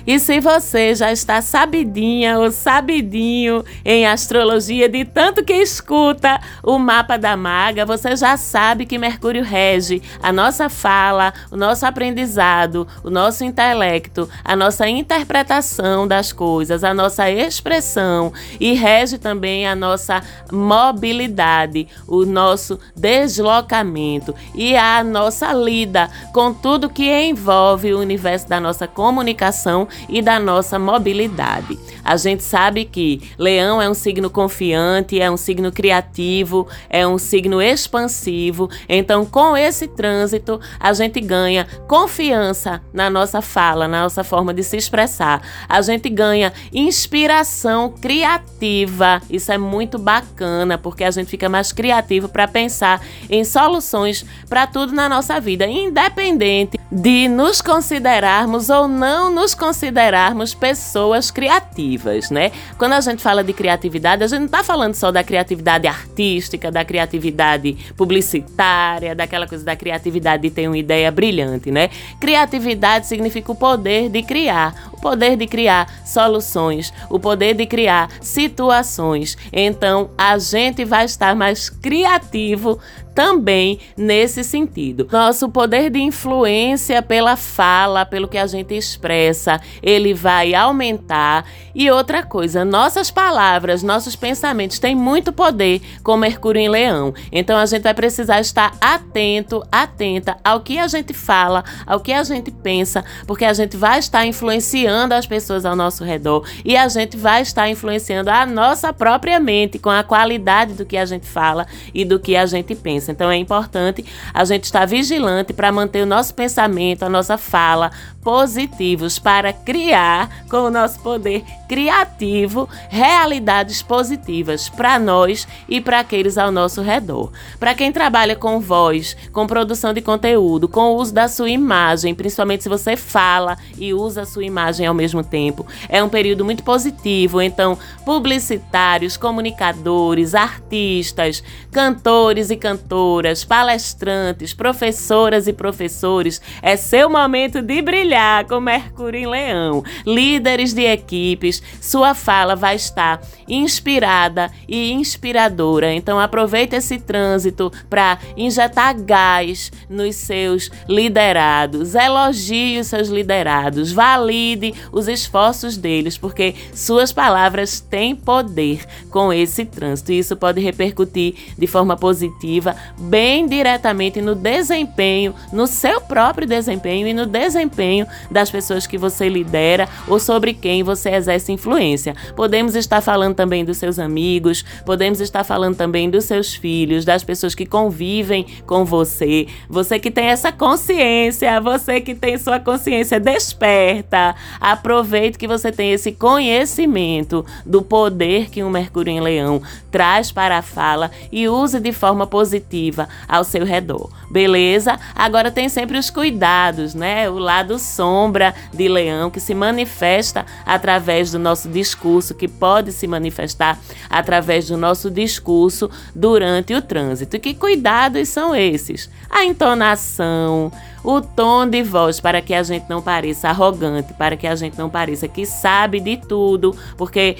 E 0.06 0.18
se 0.18 0.40
você 0.40 0.94
já 0.94 1.12
está 1.12 1.42
sabidinha 1.42 2.38
ou 2.38 2.50
sabidinho 2.50 3.64
em 3.84 4.06
astrologia 4.06 4.88
de 4.88 5.04
tanto 5.04 5.44
que 5.44 5.52
escuta 5.52 6.40
o 6.62 6.78
mapa 6.78 7.16
da 7.16 7.36
maga, 7.36 7.84
você 7.84 8.16
já 8.16 8.36
sabe 8.36 8.86
que 8.86 8.98
Mercúrio 8.98 9.42
rege 9.42 10.02
a 10.22 10.32
nossa 10.32 10.68
fala, 10.68 11.32
o 11.50 11.56
nosso 11.56 11.84
aprendizado, 11.84 12.86
o 13.04 13.10
nosso 13.10 13.44
intelecto, 13.44 14.28
a 14.44 14.56
nossa 14.56 14.88
interpretação 14.88 16.06
das 16.06 16.32
coisas, 16.32 16.82
a 16.84 16.94
nossa 16.94 17.30
expressão 17.30 18.32
e 18.58 18.72
rege 18.72 19.18
também 19.18 19.66
a 19.66 19.74
nossa 19.74 20.22
mobilidade, 20.50 21.86
o 22.06 22.24
nosso 22.24 22.78
deslocamento 22.96 24.34
e 24.54 24.76
a 24.76 25.02
nossa 25.04 25.52
lida 25.52 26.10
com 26.32 26.52
tudo 26.52 26.88
que 26.88 27.10
envolve 27.22 27.92
o 27.92 28.00
universo 28.00 28.48
da 28.48 28.60
nossa 28.60 28.86
comunicação 28.86 29.88
e 30.08 30.22
da 30.22 30.38
nossa 30.38 30.78
mobilidade. 30.78 31.78
A 32.04 32.16
gente 32.16 32.42
sabe 32.42 32.84
que 32.84 33.22
Leão 33.38 33.80
é 33.80 33.88
um 33.88 33.94
signo 33.94 34.30
confiante, 34.30 35.20
é 35.20 35.30
um 35.30 35.36
signo 35.36 35.70
criativo, 35.70 36.66
é 36.88 37.06
um 37.06 37.18
signo 37.18 37.60
expansivo. 37.60 38.68
Então, 38.88 39.24
com 39.24 39.56
esse 39.56 39.86
trânsito, 39.86 40.60
a 40.78 40.92
gente 40.92 41.20
ganha 41.20 41.66
confiança 41.86 42.82
na 42.92 43.10
nossa 43.10 43.42
fala, 43.42 43.86
na 43.86 44.02
nossa 44.02 44.24
forma 44.24 44.54
de 44.54 44.62
se 44.62 44.76
expressar. 44.76 45.42
A 45.68 45.80
gente 45.82 46.08
ganha 46.08 46.52
inspiração 46.72 47.90
criativa. 47.90 49.20
Isso 49.28 49.52
é 49.52 49.58
muito 49.58 49.98
bacana, 49.98 50.78
porque 50.78 51.04
a 51.04 51.10
gente 51.10 51.28
fica 51.28 51.48
mais 51.48 51.72
criativo 51.72 52.28
para 52.28 52.48
pensar 52.48 53.00
em 53.28 53.44
soluções 53.44 54.24
para 54.48 54.66
tudo 54.66 54.92
na 54.92 55.08
nossa 55.08 55.38
vida, 55.40 55.66
independente 55.66 56.79
de 56.90 57.28
nos 57.28 57.60
considerarmos 57.60 58.68
ou 58.68 58.88
não 58.88 59.32
nos 59.32 59.54
considerarmos 59.54 60.54
pessoas 60.54 61.30
criativas, 61.30 62.30
né? 62.30 62.50
Quando 62.76 62.94
a 62.94 63.00
gente 63.00 63.22
fala 63.22 63.44
de 63.44 63.52
criatividade, 63.52 64.24
a 64.24 64.26
gente 64.26 64.40
não 64.40 64.46
está 64.46 64.64
falando 64.64 64.94
só 64.94 65.12
da 65.12 65.22
criatividade 65.22 65.86
artística, 65.86 66.70
da 66.70 66.84
criatividade 66.84 67.76
publicitária, 67.96 69.14
daquela 69.14 69.46
coisa 69.46 69.64
da 69.64 69.76
criatividade 69.76 70.42
de 70.42 70.50
ter 70.50 70.66
uma 70.66 70.78
ideia 70.78 71.10
brilhante, 71.10 71.70
né? 71.70 71.90
Criatividade 72.18 73.06
significa 73.06 73.52
o 73.52 73.54
poder 73.54 74.08
de 74.08 74.22
criar, 74.22 74.89
poder 75.00 75.36
de 75.36 75.46
criar 75.46 75.88
soluções, 76.04 76.92
o 77.08 77.18
poder 77.18 77.54
de 77.54 77.66
criar 77.66 78.08
situações. 78.20 79.36
Então, 79.52 80.10
a 80.16 80.38
gente 80.38 80.84
vai 80.84 81.04
estar 81.04 81.34
mais 81.34 81.68
criativo 81.68 82.78
também 83.14 83.78
nesse 83.96 84.42
sentido. 84.44 85.08
Nosso 85.10 85.48
poder 85.48 85.90
de 85.90 86.00
influência 86.00 87.02
pela 87.02 87.36
fala, 87.36 88.06
pelo 88.06 88.28
que 88.28 88.38
a 88.38 88.46
gente 88.46 88.74
expressa, 88.74 89.60
ele 89.82 90.14
vai 90.14 90.54
aumentar. 90.54 91.44
E 91.74 91.90
outra 91.90 92.22
coisa, 92.22 92.64
nossas 92.64 93.10
palavras, 93.10 93.82
nossos 93.82 94.16
pensamentos 94.16 94.78
têm 94.78 94.94
muito 94.94 95.32
poder 95.32 95.80
com 96.02 96.16
Mercúrio 96.16 96.60
em 96.60 96.68
Leão. 96.68 97.14
Então 97.30 97.58
a 97.58 97.66
gente 97.66 97.82
vai 97.82 97.94
precisar 97.94 98.40
estar 98.40 98.74
atento, 98.80 99.62
atenta 99.70 100.36
ao 100.42 100.60
que 100.60 100.78
a 100.78 100.88
gente 100.88 101.12
fala, 101.12 101.64
ao 101.86 102.00
que 102.00 102.12
a 102.12 102.22
gente 102.22 102.50
pensa, 102.50 103.04
porque 103.26 103.44
a 103.44 103.52
gente 103.52 103.76
vai 103.76 103.98
estar 103.98 104.24
influenciando 104.26 104.89
as 104.90 105.26
pessoas 105.26 105.64
ao 105.64 105.76
nosso 105.76 106.04
redor 106.04 106.44
e 106.64 106.76
a 106.76 106.88
gente 106.88 107.16
vai 107.16 107.42
estar 107.42 107.68
influenciando 107.68 108.30
a 108.30 108.44
nossa 108.46 108.92
própria 108.92 109.38
mente 109.38 109.78
com 109.78 109.90
a 109.90 110.02
qualidade 110.02 110.74
do 110.74 110.84
que 110.84 110.96
a 110.96 111.04
gente 111.04 111.26
fala 111.26 111.66
e 111.94 112.04
do 112.04 112.18
que 112.18 112.36
a 112.36 112.46
gente 112.46 112.74
pensa. 112.74 113.12
Então 113.12 113.30
é 113.30 113.36
importante 113.36 114.04
a 114.32 114.44
gente 114.44 114.64
estar 114.64 114.86
vigilante 114.86 115.52
para 115.52 115.72
manter 115.72 116.02
o 116.02 116.06
nosso 116.06 116.34
pensamento, 116.34 117.04
a 117.04 117.08
nossa 117.08 117.38
fala 117.38 117.90
positivos 118.22 119.18
para 119.18 119.52
criar 119.52 120.44
com 120.48 120.58
o 120.58 120.70
nosso 120.70 121.00
poder 121.00 121.42
criativo 121.68 122.68
realidades 122.88 123.82
positivas 123.82 124.68
para 124.68 124.98
nós 124.98 125.46
e 125.68 125.80
para 125.80 126.00
aqueles 126.00 126.36
ao 126.36 126.50
nosso 126.50 126.82
redor. 126.82 127.30
Para 127.58 127.74
quem 127.74 127.92
trabalha 127.92 128.36
com 128.36 128.60
voz, 128.60 129.16
com 129.32 129.46
produção 129.46 129.94
de 129.94 130.00
conteúdo, 130.00 130.68
com 130.68 130.92
o 130.92 130.96
uso 130.96 131.14
da 131.14 131.28
sua 131.28 131.48
imagem, 131.48 132.14
principalmente 132.14 132.62
se 132.62 132.68
você 132.68 132.96
fala 132.96 133.56
e 133.78 133.94
usa 133.94 134.22
a 134.22 134.26
sua 134.26 134.44
imagem 134.44 134.86
ao 134.86 134.94
mesmo 134.94 135.22
tempo, 135.22 135.66
é 135.88 136.02
um 136.02 136.08
período 136.08 136.44
muito 136.44 136.62
positivo. 136.62 137.40
Então, 137.40 137.78
publicitários, 138.04 139.16
comunicadores, 139.16 140.34
artistas, 140.34 141.42
cantores 141.70 142.50
e 142.50 142.56
cantoras, 142.56 143.44
palestrantes, 143.44 144.52
professoras 144.52 145.46
e 145.46 145.52
professores, 145.52 146.40
é 146.60 146.76
seu 146.76 147.08
momento 147.08 147.62
de 147.62 147.80
brilhar 147.80 148.09
com 148.48 148.60
Mercúrio 148.60 149.20
em 149.20 149.26
Leão. 149.26 149.84
Líderes 150.04 150.74
de 150.74 150.82
equipes, 150.82 151.62
sua 151.80 152.12
fala 152.12 152.56
vai 152.56 152.74
estar 152.74 153.22
inspirada 153.48 154.50
e 154.66 154.90
inspiradora. 154.90 155.94
Então 155.94 156.18
aproveite 156.18 156.74
esse 156.74 156.98
trânsito 156.98 157.72
para 157.88 158.18
injetar 158.36 159.00
gás 159.00 159.70
nos 159.88 160.16
seus 160.16 160.70
liderados. 160.88 161.94
Elogie 161.94 162.80
os 162.80 162.88
seus 162.88 163.08
liderados, 163.08 163.92
valide 163.92 164.74
os 164.90 165.06
esforços 165.06 165.76
deles, 165.76 166.18
porque 166.18 166.56
suas 166.74 167.12
palavras 167.12 167.78
têm 167.78 168.16
poder 168.16 168.84
com 169.08 169.32
esse 169.32 169.64
trânsito. 169.64 170.10
Isso 170.10 170.36
pode 170.36 170.60
repercutir 170.60 171.34
de 171.56 171.66
forma 171.68 171.96
positiva, 171.96 172.74
bem 172.98 173.46
diretamente 173.46 174.20
no 174.20 174.34
desempenho, 174.34 175.32
no 175.52 175.68
seu 175.68 176.00
próprio 176.00 176.48
desempenho 176.48 177.06
e 177.06 177.14
no 177.14 177.24
desempenho 177.24 177.99
das 178.30 178.50
pessoas 178.50 178.86
que 178.86 178.98
você 178.98 179.28
lidera 179.28 179.88
ou 180.06 180.18
sobre 180.18 180.54
quem 180.54 180.82
você 180.82 181.10
exerce 181.10 181.52
influência. 181.52 182.14
Podemos 182.36 182.74
estar 182.74 183.00
falando 183.00 183.34
também 183.34 183.64
dos 183.64 183.76
seus 183.76 183.98
amigos, 183.98 184.64
podemos 184.84 185.20
estar 185.20 185.44
falando 185.44 185.76
também 185.76 186.10
dos 186.10 186.24
seus 186.24 186.54
filhos, 186.54 187.04
das 187.04 187.24
pessoas 187.24 187.54
que 187.54 187.66
convivem 187.66 188.46
com 188.66 188.84
você. 188.84 189.46
Você 189.68 189.98
que 189.98 190.10
tem 190.10 190.26
essa 190.26 190.52
consciência, 190.52 191.60
você 191.60 192.00
que 192.00 192.14
tem 192.14 192.38
sua 192.38 192.58
consciência 192.58 193.20
desperta, 193.20 194.34
aproveite 194.60 195.38
que 195.38 195.48
você 195.48 195.72
tem 195.72 195.92
esse 195.92 196.12
conhecimento 196.12 197.44
do 197.64 197.82
poder 197.82 198.50
que 198.50 198.62
um 198.62 198.70
Mercúrio 198.70 199.12
em 199.12 199.20
Leão 199.20 199.62
traz 199.90 200.30
para 200.30 200.58
a 200.58 200.62
fala 200.62 201.10
e 201.32 201.48
use 201.48 201.80
de 201.80 201.92
forma 201.92 202.26
positiva 202.26 203.08
ao 203.28 203.44
seu 203.44 203.64
redor. 203.64 204.10
Beleza? 204.30 204.98
Agora 205.14 205.50
tem 205.50 205.68
sempre 205.68 205.98
os 205.98 206.10
cuidados, 206.10 206.94
né? 206.94 207.28
O 207.28 207.38
lado 207.38 207.78
sombra 207.90 208.54
de 208.72 208.88
Leão 208.88 209.30
que 209.30 209.40
se 209.40 209.54
manifesta 209.54 210.46
através 210.64 211.32
do 211.32 211.38
nosso 211.38 211.68
discurso, 211.68 212.34
que 212.34 212.48
pode 212.48 212.92
se 212.92 213.06
manifestar 213.06 213.78
através 214.08 214.68
do 214.68 214.76
nosso 214.76 215.10
discurso 215.10 215.90
durante 216.14 216.72
o 216.74 216.80
trânsito. 216.80 217.36
E 217.36 217.40
que 217.40 217.54
cuidados 217.54 218.28
são 218.28 218.54
esses? 218.54 219.10
A 219.28 219.44
entonação, 219.44 220.72
o 221.02 221.20
tom 221.20 221.66
de 221.66 221.82
voz 221.82 222.20
para 222.20 222.40
que 222.40 222.54
a 222.54 222.62
gente 222.62 222.86
não 222.88 223.00
pareça 223.00 223.48
arrogante, 223.48 224.12
para 224.14 224.36
que 224.36 224.46
a 224.46 224.54
gente 224.54 224.78
não 224.78 224.90
pareça 224.90 225.26
que 225.28 225.46
sabe 225.46 226.00
de 226.00 226.16
tudo, 226.16 226.76
porque 226.96 227.36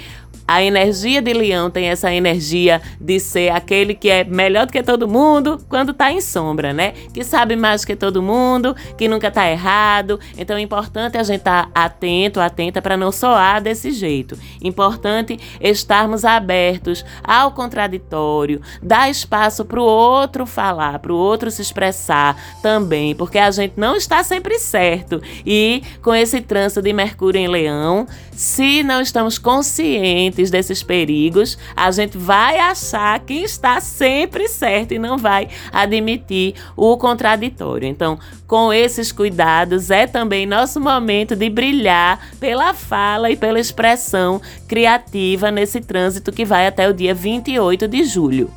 a 0.47 0.63
energia 0.63 1.21
de 1.21 1.33
leão 1.33 1.69
tem 1.69 1.87
essa 1.87 2.13
energia 2.13 2.81
de 2.99 3.19
ser 3.19 3.51
aquele 3.51 3.93
que 3.93 4.09
é 4.09 4.23
melhor 4.23 4.65
do 4.65 4.71
que 4.71 4.83
todo 4.83 5.07
mundo 5.07 5.63
quando 5.69 5.93
tá 5.93 6.11
em 6.11 6.21
sombra, 6.21 6.73
né? 6.73 6.93
Que 7.13 7.23
sabe 7.23 7.55
mais 7.55 7.85
que 7.85 7.95
todo 7.95 8.21
mundo, 8.21 8.75
que 8.97 9.07
nunca 9.07 9.31
tá 9.31 9.49
errado. 9.49 10.19
Então 10.37 10.57
é 10.57 10.61
importante 10.61 11.17
a 11.17 11.23
gente 11.23 11.39
estar 11.39 11.67
tá 11.67 11.71
atento, 11.73 12.39
atenta 12.39 12.81
para 12.81 12.97
não 12.97 13.11
soar 13.11 13.61
desse 13.61 13.91
jeito. 13.91 14.37
Importante 14.61 15.39
estarmos 15.59 16.25
abertos 16.25 17.05
ao 17.23 17.51
contraditório, 17.51 18.61
dar 18.81 19.09
espaço 19.09 19.65
para 19.65 19.79
o 19.79 19.85
outro 19.85 20.45
falar, 20.45 20.99
para 20.99 21.13
o 21.13 21.17
outro 21.17 21.49
se 21.49 21.61
expressar 21.61 22.35
também, 22.61 23.15
porque 23.15 23.37
a 23.37 23.51
gente 23.51 23.73
não 23.77 23.95
está 23.95 24.23
sempre 24.23 24.59
certo. 24.59 25.21
E 25.45 25.83
com 26.01 26.13
esse 26.13 26.41
trânsito 26.41 26.81
de 26.81 26.93
Mercúrio 26.93 27.39
em 27.39 27.47
Leão, 27.47 28.07
se 28.31 28.83
não 28.83 29.01
estamos 29.01 29.37
conscientes 29.37 30.30
desses 30.49 30.81
perigos, 30.81 31.57
a 31.75 31.91
gente 31.91 32.17
vai 32.17 32.59
achar 32.59 33.19
que 33.19 33.33
está 33.33 33.79
sempre 33.79 34.47
certo 34.47 34.93
e 34.93 34.99
não 34.99 35.17
vai 35.17 35.49
admitir 35.71 36.55
o 36.75 36.97
contraditório. 36.97 37.87
Então, 37.87 38.17
com 38.47 38.71
esses 38.71 39.11
cuidados, 39.11 39.91
é 39.91 40.07
também 40.07 40.45
nosso 40.45 40.79
momento 40.79 41.35
de 41.35 41.49
brilhar 41.49 42.31
pela 42.39 42.73
fala 42.73 43.29
e 43.29 43.35
pela 43.35 43.59
expressão 43.59 44.41
criativa 44.67 45.51
nesse 45.51 45.81
trânsito 45.81 46.31
que 46.31 46.45
vai 46.45 46.67
até 46.67 46.89
o 46.89 46.93
dia 46.93 47.13
28 47.13 47.87
de 47.87 48.03
julho. 48.03 48.49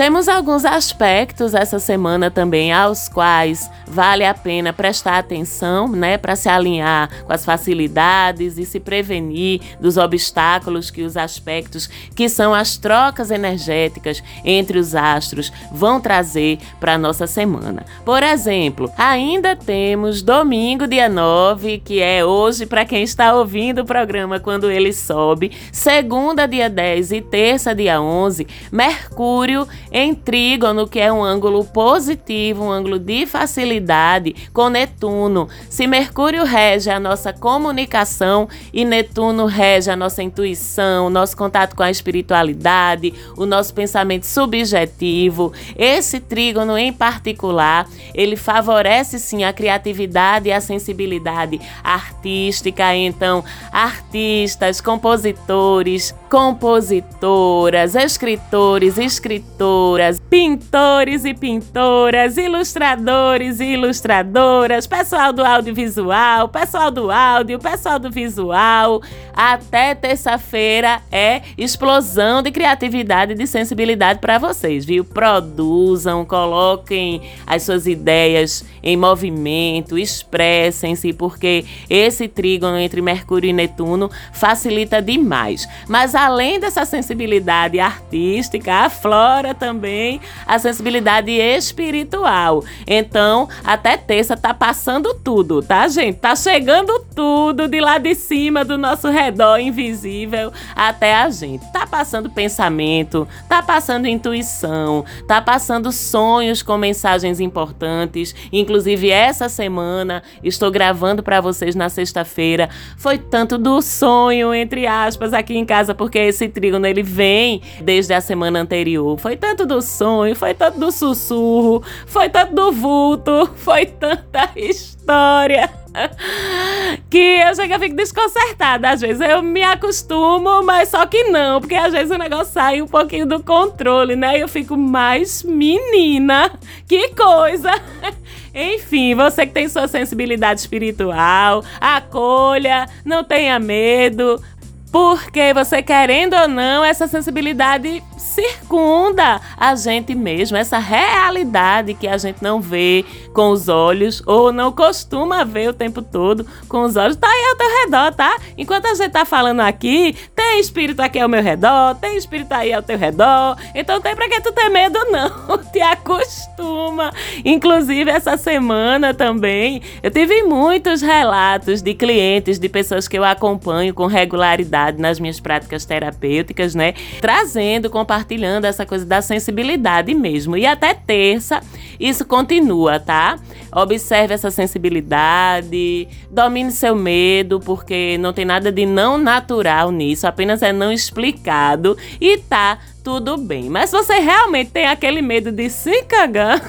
Temos 0.00 0.28
alguns 0.28 0.64
aspectos 0.64 1.52
essa 1.52 1.78
semana 1.78 2.30
também 2.30 2.72
aos 2.72 3.06
quais 3.06 3.70
vale 3.86 4.24
a 4.24 4.32
pena 4.32 4.72
prestar 4.72 5.18
atenção, 5.18 5.88
né, 5.88 6.16
para 6.16 6.34
se 6.36 6.48
alinhar 6.48 7.10
com 7.24 7.30
as 7.30 7.44
facilidades 7.44 8.56
e 8.56 8.64
se 8.64 8.80
prevenir 8.80 9.60
dos 9.78 9.98
obstáculos 9.98 10.90
que 10.90 11.02
os 11.02 11.18
aspectos, 11.18 11.86
que 12.16 12.30
são 12.30 12.54
as 12.54 12.78
trocas 12.78 13.30
energéticas 13.30 14.22
entre 14.42 14.78
os 14.78 14.94
astros, 14.94 15.52
vão 15.70 16.00
trazer 16.00 16.58
para 16.78 16.96
nossa 16.96 17.26
semana. 17.26 17.84
Por 18.02 18.22
exemplo, 18.22 18.90
ainda 18.96 19.54
temos 19.54 20.22
domingo, 20.22 20.86
dia 20.86 21.10
9, 21.10 21.78
que 21.78 22.00
é 22.00 22.24
hoje 22.24 22.64
para 22.64 22.86
quem 22.86 23.02
está 23.02 23.34
ouvindo 23.34 23.82
o 23.82 23.86
programa 23.86 24.40
quando 24.40 24.70
ele 24.70 24.94
sobe, 24.94 25.52
segunda, 25.70 26.46
dia 26.46 26.70
10 26.70 27.12
e 27.12 27.20
terça, 27.20 27.74
dia 27.74 28.00
11, 28.00 28.46
Mercúrio 28.72 29.68
em 29.92 30.14
trígono, 30.14 30.86
que 30.86 31.00
é 31.00 31.12
um 31.12 31.22
ângulo 31.22 31.64
positivo, 31.64 32.64
um 32.64 32.70
ângulo 32.70 32.98
de 32.98 33.26
facilidade, 33.26 34.34
com 34.52 34.68
Netuno. 34.68 35.48
Se 35.68 35.86
Mercúrio 35.86 36.44
rege 36.44 36.90
a 36.90 37.00
nossa 37.00 37.32
comunicação 37.32 38.48
e 38.72 38.84
Netuno 38.84 39.46
rege 39.46 39.90
a 39.90 39.96
nossa 39.96 40.22
intuição, 40.22 41.06
o 41.06 41.10
nosso 41.10 41.36
contato 41.36 41.74
com 41.74 41.82
a 41.82 41.90
espiritualidade, 41.90 43.12
o 43.36 43.46
nosso 43.46 43.74
pensamento 43.74 44.26
subjetivo, 44.26 45.52
esse 45.76 46.20
trígono 46.20 46.76
em 46.76 46.92
particular, 46.92 47.88
ele 48.14 48.36
favorece 48.36 49.18
sim 49.18 49.44
a 49.44 49.52
criatividade 49.52 50.48
e 50.48 50.52
a 50.52 50.60
sensibilidade 50.60 51.60
artística. 51.82 52.94
Então, 52.94 53.44
artistas, 53.72 54.80
compositores, 54.80 56.14
compositoras, 56.30 57.96
escritores, 57.96 58.96
escritoras, 58.96 60.20
pintores 60.30 61.24
e 61.24 61.34
pintoras, 61.34 62.36
ilustradores 62.36 63.58
e 63.58 63.72
ilustradoras, 63.72 64.86
pessoal 64.86 65.32
do 65.32 65.44
audiovisual, 65.44 66.48
pessoal 66.48 66.92
do 66.92 67.10
áudio, 67.10 67.58
pessoal 67.58 67.98
do 67.98 68.12
visual. 68.12 69.02
Até 69.34 69.92
terça-feira 69.92 71.02
é 71.10 71.42
explosão 71.58 72.42
de 72.42 72.52
criatividade 72.52 73.32
e 73.32 73.34
de 73.34 73.46
sensibilidade 73.48 74.20
para 74.20 74.38
vocês, 74.38 74.84
viu? 74.84 75.04
Produzam, 75.04 76.24
coloquem 76.24 77.22
as 77.44 77.64
suas 77.64 77.88
ideias 77.88 78.64
em 78.84 78.96
movimento, 78.96 79.98
expressem-se, 79.98 81.12
porque 81.12 81.64
esse 81.88 82.28
trígono 82.28 82.78
entre 82.78 83.02
Mercúrio 83.02 83.50
e 83.50 83.52
Netuno 83.52 84.08
facilita 84.32 85.02
demais. 85.02 85.68
Mas 85.88 86.14
além 86.20 86.60
dessa 86.60 86.84
sensibilidade 86.84 87.80
artística, 87.80 88.74
aflora 88.74 89.54
também 89.54 90.20
a 90.46 90.58
sensibilidade 90.58 91.30
espiritual. 91.30 92.62
Então, 92.86 93.48
até 93.64 93.96
terça 93.96 94.36
tá 94.36 94.52
passando 94.52 95.14
tudo, 95.14 95.62
tá, 95.62 95.88
gente? 95.88 96.18
Tá 96.18 96.36
chegando 96.36 97.06
tudo 97.16 97.66
de 97.66 97.80
lá 97.80 97.96
de 97.96 98.14
cima 98.14 98.62
do 98.66 98.76
nosso 98.76 99.08
redor 99.08 99.60
invisível 99.60 100.52
até 100.76 101.14
a 101.14 101.30
gente. 101.30 101.64
Tá 101.72 101.86
passando 101.86 102.28
pensamento, 102.28 103.26
tá 103.48 103.62
passando 103.62 104.06
intuição, 104.06 105.06
tá 105.26 105.40
passando 105.40 105.90
sonhos 105.90 106.62
com 106.62 106.76
mensagens 106.76 107.40
importantes. 107.40 108.34
Inclusive 108.52 109.08
essa 109.08 109.48
semana 109.48 110.22
estou 110.44 110.70
gravando 110.70 111.22
para 111.22 111.40
vocês 111.40 111.74
na 111.74 111.88
sexta-feira. 111.88 112.68
Foi 112.98 113.16
tanto 113.16 113.56
do 113.56 113.80
sonho 113.80 114.52
entre 114.52 114.86
aspas 114.86 115.32
aqui 115.32 115.56
em 115.56 115.64
casa 115.64 115.94
porque 116.10 116.18
esse 116.18 116.48
trígono 116.48 116.84
ele 116.88 117.04
vem 117.04 117.62
desde 117.80 118.12
a 118.12 118.20
semana 118.20 118.58
anterior. 118.58 119.16
Foi 119.16 119.36
tanto 119.36 119.64
do 119.64 119.80
sonho, 119.80 120.34
foi 120.34 120.52
tanto 120.52 120.80
do 120.80 120.90
sussurro, 120.90 121.84
foi 122.04 122.28
tanto 122.28 122.52
do 122.52 122.72
vulto, 122.72 123.48
foi 123.54 123.86
tanta 123.86 124.50
história. 124.56 125.70
que 127.08 127.18
eu 127.18 127.54
chego 127.54 127.74
a 127.74 127.78
fico 127.78 127.94
desconcertada. 127.94 128.90
Às 128.90 129.00
vezes 129.00 129.20
eu 129.20 129.40
me 129.40 129.62
acostumo, 129.62 130.62
mas 130.64 130.88
só 130.88 131.06
que 131.06 131.24
não, 131.24 131.60
porque 131.60 131.76
às 131.76 131.92
vezes 131.92 132.10
o 132.10 132.18
negócio 132.18 132.52
sai 132.52 132.82
um 132.82 132.88
pouquinho 132.88 133.26
do 133.26 133.40
controle, 133.40 134.16
né? 134.16 134.36
Eu 134.40 134.48
fico 134.48 134.76
mais 134.76 135.44
menina. 135.44 136.50
Que 136.88 137.08
coisa! 137.14 137.70
Enfim, 138.52 139.14
você 139.14 139.46
que 139.46 139.52
tem 139.52 139.68
sua 139.68 139.86
sensibilidade 139.86 140.58
espiritual, 140.58 141.64
acolha, 141.80 142.88
não 143.04 143.22
tenha 143.22 143.60
medo, 143.60 144.42
porque 144.92 145.54
você 145.54 145.82
querendo 145.82 146.34
ou 146.34 146.48
não, 146.48 146.84
essa 146.84 147.06
sensibilidade 147.06 148.02
circunda 148.20 149.40
a 149.56 149.74
gente 149.74 150.14
mesmo, 150.14 150.56
essa 150.56 150.78
realidade 150.78 151.94
que 151.94 152.06
a 152.06 152.16
gente 152.16 152.42
não 152.42 152.60
vê 152.60 153.04
com 153.32 153.50
os 153.50 153.68
olhos 153.68 154.22
ou 154.26 154.52
não 154.52 154.70
costuma 154.70 155.42
ver 155.44 155.70
o 155.70 155.72
tempo 155.72 156.02
todo 156.02 156.46
com 156.68 156.82
os 156.82 156.96
olhos, 156.96 157.16
tá 157.16 157.26
aí 157.26 157.44
ao 157.50 157.56
teu 157.56 157.80
redor, 157.80 158.14
tá? 158.14 158.36
Enquanto 158.56 158.86
a 158.86 158.94
gente 158.94 159.10
tá 159.10 159.24
falando 159.24 159.60
aqui, 159.60 160.14
tem 160.36 160.60
espírito 160.60 161.00
aqui 161.00 161.18
ao 161.18 161.28
meu 161.28 161.42
redor, 161.42 161.94
tem 161.96 162.16
espírito 162.16 162.52
aí 162.52 162.72
ao 162.72 162.82
teu 162.82 162.98
redor, 162.98 163.56
então 163.74 164.00
tem 164.00 164.14
pra 164.14 164.28
que 164.28 164.40
tu 164.40 164.52
ter 164.52 164.68
medo 164.68 164.98
não, 165.10 165.58
te 165.72 165.80
acostuma. 165.80 167.12
Inclusive 167.44 168.10
essa 168.10 168.36
semana 168.36 169.14
também, 169.14 169.82
eu 170.02 170.10
tive 170.10 170.42
muitos 170.42 171.00
relatos 171.00 171.82
de 171.82 171.94
clientes, 171.94 172.58
de 172.58 172.68
pessoas 172.68 173.08
que 173.08 173.18
eu 173.18 173.24
acompanho 173.24 173.94
com 173.94 174.06
regularidade 174.06 175.00
nas 175.00 175.18
minhas 175.18 175.40
práticas 175.40 175.84
terapêuticas, 175.84 176.74
né? 176.74 176.94
Trazendo, 177.20 177.88
compartilhando 177.88 178.09
compartilhando 178.10 178.64
essa 178.64 178.84
coisa 178.84 179.06
da 179.06 179.22
sensibilidade 179.22 180.12
mesmo. 180.14 180.56
E 180.56 180.66
até 180.66 180.92
terça 180.94 181.60
isso 181.98 182.24
continua, 182.24 182.98
tá? 182.98 183.38
Observe 183.70 184.34
essa 184.34 184.50
sensibilidade, 184.50 186.08
domine 186.28 186.72
seu 186.72 186.96
medo, 186.96 187.60
porque 187.60 188.18
não 188.18 188.32
tem 188.32 188.44
nada 188.44 188.72
de 188.72 188.84
não 188.84 189.16
natural 189.16 189.92
nisso, 189.92 190.26
apenas 190.26 190.60
é 190.60 190.72
não 190.72 190.90
explicado 190.90 191.96
e 192.20 192.38
tá 192.38 192.78
tudo 193.02 193.36
bem. 193.36 193.68
Mas 193.68 193.90
você 193.90 194.18
realmente 194.18 194.70
tem 194.70 194.86
aquele 194.86 195.22
medo 195.22 195.50
de 195.50 195.68
se 195.70 196.02
cagar 196.02 196.60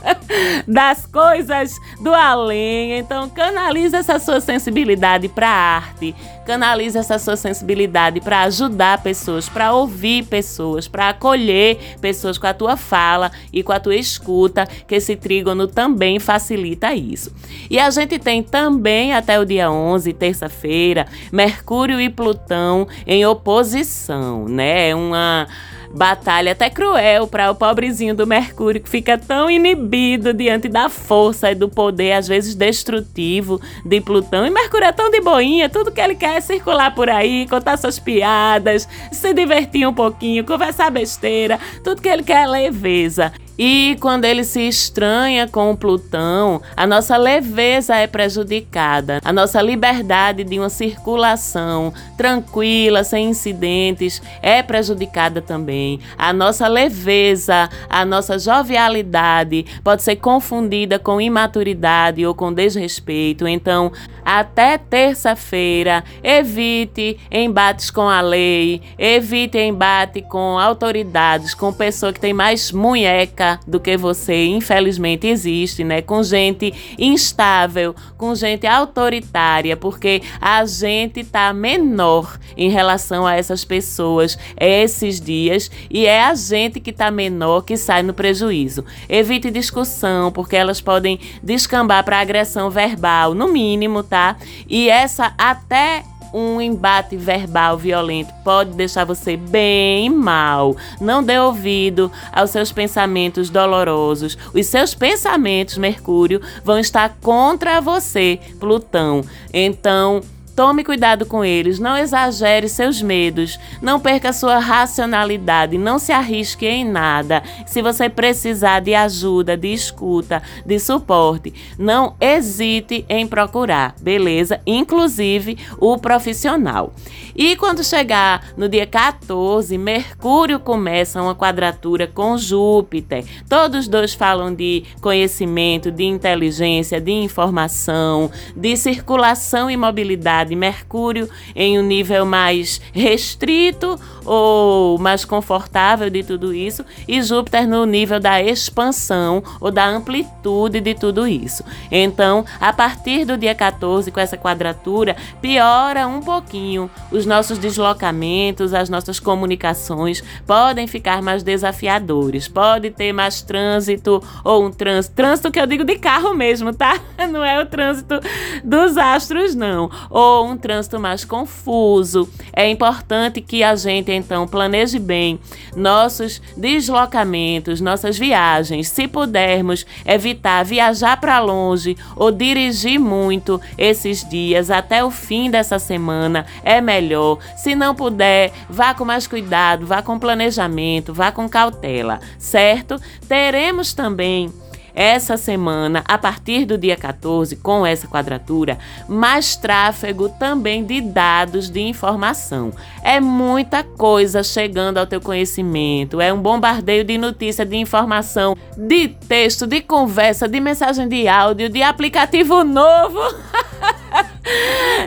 das 0.66 1.06
coisas 1.06 1.76
do 2.00 2.14
além, 2.14 2.98
então 2.98 3.28
canalize 3.28 3.94
essa 3.94 4.18
sua 4.18 4.40
sensibilidade 4.40 5.28
para 5.28 5.48
arte, 5.48 6.14
canalize 6.46 6.96
essa 6.96 7.18
sua 7.18 7.36
sensibilidade 7.36 8.20
para 8.20 8.42
ajudar 8.42 9.02
pessoas, 9.02 9.48
para 9.48 9.72
ouvir 9.72 10.24
pessoas, 10.24 10.88
para 10.88 11.10
acolher 11.10 11.96
pessoas 12.00 12.38
com 12.38 12.46
a 12.46 12.54
tua 12.54 12.76
fala 12.76 13.30
e 13.52 13.62
com 13.62 13.72
a 13.72 13.80
tua 13.80 13.96
escuta, 13.96 14.66
que 14.86 14.94
esse 14.94 15.16
trígono 15.16 15.66
também 15.66 16.18
facilita 16.18 16.94
isso. 16.94 17.32
E 17.68 17.78
a 17.78 17.90
gente 17.90 18.18
tem 18.18 18.42
também 18.42 19.12
até 19.12 19.38
o 19.38 19.44
dia 19.44 19.70
11, 19.70 20.12
terça-feira, 20.12 21.06
Mercúrio 21.32 22.00
e 22.00 22.08
Plutão 22.08 22.86
em 23.06 23.24
oposição, 23.26 24.48
né? 24.48 24.90
É 24.90 24.94
uma 24.94 25.46
batalha 25.92 26.52
até 26.52 26.70
cruel 26.70 27.26
para 27.26 27.50
o 27.50 27.54
pobrezinho 27.54 28.14
do 28.14 28.26
Mercúrio 28.26 28.80
que 28.80 28.88
fica 28.88 29.18
tão 29.18 29.50
inibido 29.50 30.32
diante 30.32 30.68
da 30.68 30.88
força 30.88 31.50
e 31.50 31.54
do 31.54 31.68
poder, 31.68 32.12
às 32.12 32.28
vezes 32.28 32.54
destrutivo, 32.54 33.60
de 33.84 34.00
Plutão. 34.00 34.46
E 34.46 34.50
Mercúrio 34.50 34.86
é 34.86 34.92
tão 34.92 35.10
de 35.10 35.20
boinha, 35.20 35.68
tudo 35.68 35.90
que 35.90 36.00
ele 36.00 36.14
quer 36.14 36.36
é 36.36 36.40
circular 36.40 36.94
por 36.94 37.08
aí, 37.08 37.46
contar 37.48 37.76
suas 37.76 37.98
piadas, 37.98 38.88
se 39.12 39.32
divertir 39.34 39.86
um 39.86 39.94
pouquinho, 39.94 40.44
conversar 40.44 40.90
besteira, 40.90 41.58
tudo 41.82 42.00
que 42.00 42.08
ele 42.08 42.22
quer 42.22 42.44
é 42.44 42.46
leveza. 42.46 43.32
E 43.58 43.96
quando 44.00 44.24
ele 44.24 44.42
se 44.44 44.66
estranha 44.66 45.46
com 45.46 45.70
o 45.70 45.76
Plutão, 45.76 46.62
a 46.76 46.86
nossa 46.86 47.16
leveza 47.16 47.94
é 47.94 48.06
prejudicada, 48.06 49.20
a 49.24 49.32
nossa 49.32 49.60
liberdade 49.60 50.44
de 50.44 50.58
uma 50.58 50.70
circulação 50.70 51.92
tranquila, 52.16 53.04
sem 53.04 53.28
incidentes, 53.28 54.22
é 54.40 54.62
prejudicada 54.62 55.42
também. 55.42 56.00
A 56.16 56.32
nossa 56.32 56.66
leveza, 56.68 57.68
a 57.88 58.04
nossa 58.04 58.38
jovialidade 58.38 59.66
pode 59.84 60.02
ser 60.02 60.16
confundida 60.16 60.98
com 60.98 61.20
imaturidade 61.20 62.24
ou 62.24 62.34
com 62.34 62.52
desrespeito. 62.52 63.46
Então, 63.46 63.92
até 64.24 64.78
terça-feira, 64.78 66.04
evite 66.22 67.18
embates 67.30 67.90
com 67.90 68.08
a 68.08 68.20
lei, 68.20 68.80
evite 68.98 69.58
embate 69.58 70.22
com 70.22 70.58
autoridades, 70.58 71.54
com 71.54 71.72
pessoa 71.72 72.12
que 72.12 72.20
tem 72.20 72.32
mais 72.32 72.70
munheca 72.70 73.49
do 73.66 73.80
que 73.80 73.96
você, 73.96 74.46
infelizmente, 74.46 75.26
existe, 75.26 75.82
né? 75.82 76.02
Com 76.02 76.22
gente 76.22 76.72
instável, 76.98 77.94
com 78.16 78.34
gente 78.34 78.66
autoritária, 78.66 79.76
porque 79.76 80.22
a 80.40 80.64
gente 80.66 81.24
tá 81.24 81.52
menor 81.52 82.38
em 82.56 82.68
relação 82.68 83.26
a 83.26 83.34
essas 83.34 83.64
pessoas 83.64 84.38
esses 84.58 85.20
dias 85.20 85.70
e 85.90 86.06
é 86.06 86.24
a 86.24 86.34
gente 86.34 86.80
que 86.80 86.92
tá 86.92 87.10
menor 87.10 87.62
que 87.62 87.76
sai 87.76 88.02
no 88.02 88.12
prejuízo. 88.12 88.84
Evite 89.08 89.50
discussão, 89.50 90.30
porque 90.30 90.56
elas 90.56 90.80
podem 90.80 91.18
descambar 91.42 92.04
para 92.04 92.20
agressão 92.20 92.70
verbal, 92.70 93.34
no 93.34 93.48
mínimo, 93.48 94.02
tá? 94.02 94.36
E 94.68 94.88
essa 94.88 95.32
até 95.38 96.04
um 96.32 96.60
embate 96.60 97.16
verbal 97.16 97.76
violento 97.76 98.32
pode 98.44 98.70
deixar 98.72 99.04
você 99.04 99.36
bem 99.36 100.10
mal. 100.10 100.76
Não 101.00 101.22
dê 101.22 101.38
ouvido 101.38 102.10
aos 102.32 102.50
seus 102.50 102.72
pensamentos 102.72 103.50
dolorosos. 103.50 104.36
Os 104.54 104.66
seus 104.66 104.94
pensamentos, 104.94 105.78
Mercúrio, 105.78 106.40
vão 106.64 106.78
estar 106.78 107.16
contra 107.20 107.80
você, 107.80 108.38
Plutão. 108.58 109.22
Então, 109.52 110.20
Tome 110.60 110.84
cuidado 110.84 111.24
com 111.24 111.42
eles, 111.42 111.78
não 111.78 111.96
exagere 111.96 112.68
seus 112.68 113.00
medos, 113.00 113.58
não 113.80 113.98
perca 113.98 114.30
sua 114.30 114.58
racionalidade, 114.58 115.78
não 115.78 115.98
se 115.98 116.12
arrisque 116.12 116.66
em 116.66 116.84
nada. 116.84 117.42
Se 117.66 117.80
você 117.80 118.10
precisar 118.10 118.80
de 118.80 118.94
ajuda, 118.94 119.56
de 119.56 119.72
escuta, 119.72 120.42
de 120.66 120.78
suporte, 120.78 121.54
não 121.78 122.14
hesite 122.20 123.06
em 123.08 123.26
procurar, 123.26 123.94
beleza? 124.02 124.60
Inclusive 124.66 125.56
o 125.78 125.96
profissional. 125.96 126.92
E 127.34 127.56
quando 127.56 127.82
chegar 127.82 128.52
no 128.54 128.68
dia 128.68 128.86
14, 128.86 129.78
Mercúrio 129.78 130.60
começa 130.60 131.22
uma 131.22 131.34
quadratura 131.34 132.06
com 132.06 132.36
Júpiter. 132.36 133.24
Todos 133.48 133.88
dois 133.88 134.12
falam 134.12 134.54
de 134.54 134.84
conhecimento, 135.00 135.90
de 135.90 136.04
inteligência, 136.04 137.00
de 137.00 137.12
informação, 137.12 138.30
de 138.54 138.76
circulação 138.76 139.70
e 139.70 139.76
mobilidade. 139.76 140.49
Mercúrio 140.56 141.28
em 141.54 141.78
um 141.78 141.82
nível 141.82 142.24
mais 142.24 142.80
restrito 142.92 143.98
ou 144.24 144.98
mais 144.98 145.24
confortável 145.24 146.10
de 146.10 146.22
tudo 146.22 146.54
isso, 146.54 146.84
e 147.08 147.22
Júpiter 147.22 147.66
no 147.66 147.84
nível 147.84 148.20
da 148.20 148.42
expansão 148.42 149.42
ou 149.60 149.70
da 149.70 149.86
amplitude 149.86 150.80
de 150.80 150.94
tudo 150.94 151.26
isso. 151.26 151.64
Então, 151.90 152.44
a 152.60 152.72
partir 152.72 153.24
do 153.24 153.36
dia 153.36 153.54
14, 153.54 154.10
com 154.10 154.20
essa 154.20 154.36
quadratura, 154.36 155.16
piora 155.40 156.06
um 156.06 156.20
pouquinho 156.20 156.90
os 157.10 157.26
nossos 157.26 157.58
deslocamentos, 157.58 158.74
as 158.74 158.88
nossas 158.88 159.18
comunicações 159.18 160.22
podem 160.46 160.86
ficar 160.86 161.22
mais 161.22 161.42
desafiadores. 161.42 162.48
Pode 162.48 162.90
ter 162.90 163.12
mais 163.12 163.42
trânsito 163.42 164.22
ou 164.44 164.66
um 164.66 164.70
trânsito, 164.70 165.14
trânsito 165.14 165.50
que 165.50 165.60
eu 165.60 165.66
digo 165.66 165.84
de 165.84 165.98
carro 165.98 166.34
mesmo, 166.34 166.74
tá? 166.74 166.98
Não 167.30 167.44
é 167.44 167.60
o 167.60 167.66
trânsito 167.66 168.20
dos 168.64 168.96
astros 168.96 169.54
não, 169.54 169.90
ou 170.08 170.29
um 170.44 170.56
trânsito 170.56 170.98
mais 170.98 171.24
confuso. 171.24 172.28
É 172.52 172.68
importante 172.68 173.40
que 173.40 173.62
a 173.62 173.74
gente 173.74 174.12
então 174.12 174.46
planeje 174.46 174.98
bem 174.98 175.38
nossos 175.74 176.40
deslocamentos, 176.56 177.80
nossas 177.80 178.18
viagens. 178.18 178.88
Se 178.88 179.08
pudermos 179.08 179.84
evitar 180.04 180.64
viajar 180.64 181.20
para 181.20 181.40
longe 181.40 181.96
ou 182.16 182.30
dirigir 182.30 182.98
muito 182.98 183.60
esses 183.76 184.28
dias 184.28 184.70
até 184.70 185.04
o 185.04 185.10
fim 185.10 185.50
dessa 185.50 185.78
semana, 185.78 186.46
é 186.62 186.80
melhor. 186.80 187.38
Se 187.56 187.74
não 187.74 187.94
puder, 187.94 188.52
vá 188.68 188.94
com 188.94 189.04
mais 189.04 189.26
cuidado, 189.26 189.86
vá 189.86 190.02
com 190.02 190.18
planejamento, 190.18 191.12
vá 191.12 191.32
com 191.32 191.48
cautela, 191.48 192.20
certo? 192.38 193.00
Teremos 193.28 193.92
também 193.92 194.52
essa 194.94 195.36
semana, 195.36 196.04
a 196.06 196.18
partir 196.18 196.64
do 196.64 196.76
dia 196.76 196.96
14, 196.96 197.56
com 197.56 197.86
essa 197.86 198.06
quadratura, 198.06 198.78
mais 199.08 199.56
tráfego 199.56 200.28
também 200.28 200.84
de 200.84 201.00
dados 201.00 201.70
de 201.70 201.80
informação. 201.80 202.72
É 203.02 203.20
muita 203.20 203.82
coisa 203.82 204.42
chegando 204.42 204.98
ao 204.98 205.06
teu 205.06 205.20
conhecimento, 205.20 206.20
é 206.20 206.32
um 206.32 206.40
bombardeio 206.40 207.04
de 207.04 207.18
notícia, 207.18 207.64
de 207.64 207.76
informação, 207.76 208.56
de 208.76 209.08
texto, 209.08 209.66
de 209.66 209.80
conversa, 209.80 210.48
de 210.48 210.60
mensagem 210.60 211.08
de 211.08 211.28
áudio, 211.28 211.68
de 211.68 211.82
aplicativo 211.82 212.64
novo, 212.64 213.20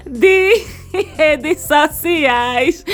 de 0.10 0.64
redes 1.18 1.62
sociais, 1.62 2.86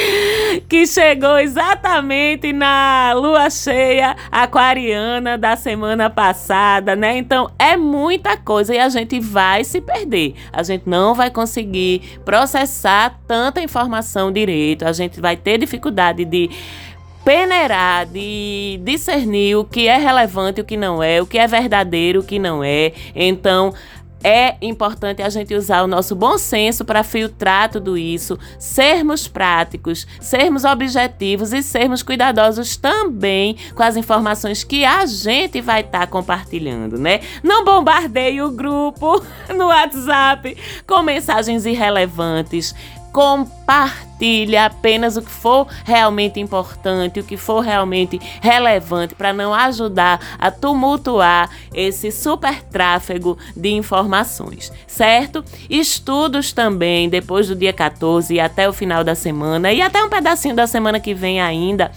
que 0.68 0.88
chegou 0.88 1.38
exatamente 1.38 2.54
na 2.54 3.14
lua 3.14 3.50
cheia 3.50 4.16
aquariana 4.32 5.38
da 5.38 5.56
semana 5.56 6.10
passada, 6.10 6.96
né? 6.96 7.18
Então 7.18 7.50
é 7.60 7.76
muita 7.76 8.38
coisa 8.38 8.74
e 8.74 8.80
a 8.80 8.90
gente 8.90 9.20
vai 9.20 9.64
se 9.64 9.82
perder. 9.82 10.36
A 10.52 10.64
gente 10.64 10.84
não 10.86 11.14
vai 11.14 11.30
conseguir 11.30 12.20
processar 12.24 13.20
tanta 13.28 13.62
informação 13.62 14.32
direito, 14.32 14.86
a 14.86 14.94
gente 14.94 15.20
vai 15.20 15.36
ter 15.36 15.58
dificuldade 15.58 16.24
de 16.24 16.50
peneirar, 17.24 18.06
de 18.08 18.80
discernir 18.84 19.56
o 19.56 19.64
que 19.64 19.88
é 19.88 19.98
relevante 19.98 20.60
e 20.60 20.62
o 20.62 20.66
que 20.66 20.78
não 20.78 21.04
é, 21.04 21.22
o 21.22 21.28
que 21.28 21.38
é 21.38 21.46
verdadeiro 21.46 22.20
e 22.20 22.22
o 22.22 22.24
que 22.24 22.40
não 22.40 22.64
é. 22.64 22.94
Então, 23.14 23.74
é 24.24 24.56
importante 24.62 25.22
a 25.22 25.30
gente 25.30 25.54
usar 25.56 25.84
o 25.84 25.88
nosso 25.88 26.16
bom 26.16 26.38
senso 26.38 26.84
para 26.84 27.04
filtrar 27.04 27.70
tudo 27.70 27.98
isso, 27.98 28.38
sermos 28.58 29.28
práticos, 29.28 30.06
sermos 30.20 30.66
objetivos 30.66 31.54
e 31.54 31.64
sermos 31.64 32.04
cuidadosos 32.04 32.76
também 32.78 33.56
com 33.76 33.84
as 33.84 33.96
informações 33.96 34.64
que 34.64 34.84
a 34.84 35.06
gente 35.06 35.62
vai 35.62 35.82
estar 35.82 36.02
tá 36.02 36.08
compartilhando, 36.08 36.98
né? 36.98 37.22
Não 37.44 37.64
bombardeie 37.64 38.42
o 38.42 38.52
grupo 38.52 39.24
no 39.56 39.68
WhatsApp 39.68 40.58
com 40.86 41.02
mensagens 41.02 41.66
irrelevantes 41.66 42.76
compartilhe 43.12 44.58
apenas 44.58 45.18
o 45.18 45.22
que 45.22 45.32
for 45.32 45.68
realmente 45.84 46.40
importante, 46.40 47.20
o 47.20 47.24
que 47.24 47.38
for 47.38 47.62
realmente 47.62 48.20
relevante, 48.42 49.16
para 49.16 49.34
não 49.34 49.54
ajudar 49.54 50.20
a 50.38 50.52
tumultuar 50.52 51.50
esse 51.74 52.12
super 52.12 52.62
tráfego 52.64 53.38
de 53.56 53.70
informações, 53.70 54.72
certo? 54.88 55.44
Estudos 55.70 56.52
também, 56.52 57.10
depois 57.10 57.48
do 57.48 57.56
dia 57.56 57.74
14 57.74 58.34
e 58.34 58.40
até 58.40 58.68
o 58.68 58.74
final 58.74 59.04
da 59.04 59.16
semana, 59.16 59.72
e 59.72 59.82
até 59.82 60.04
um 60.04 60.10
pedacinho 60.10 60.56
da 60.56 60.68
semana 60.68 61.00
que 61.00 61.14
vem 61.14 61.42
ainda 61.42 61.92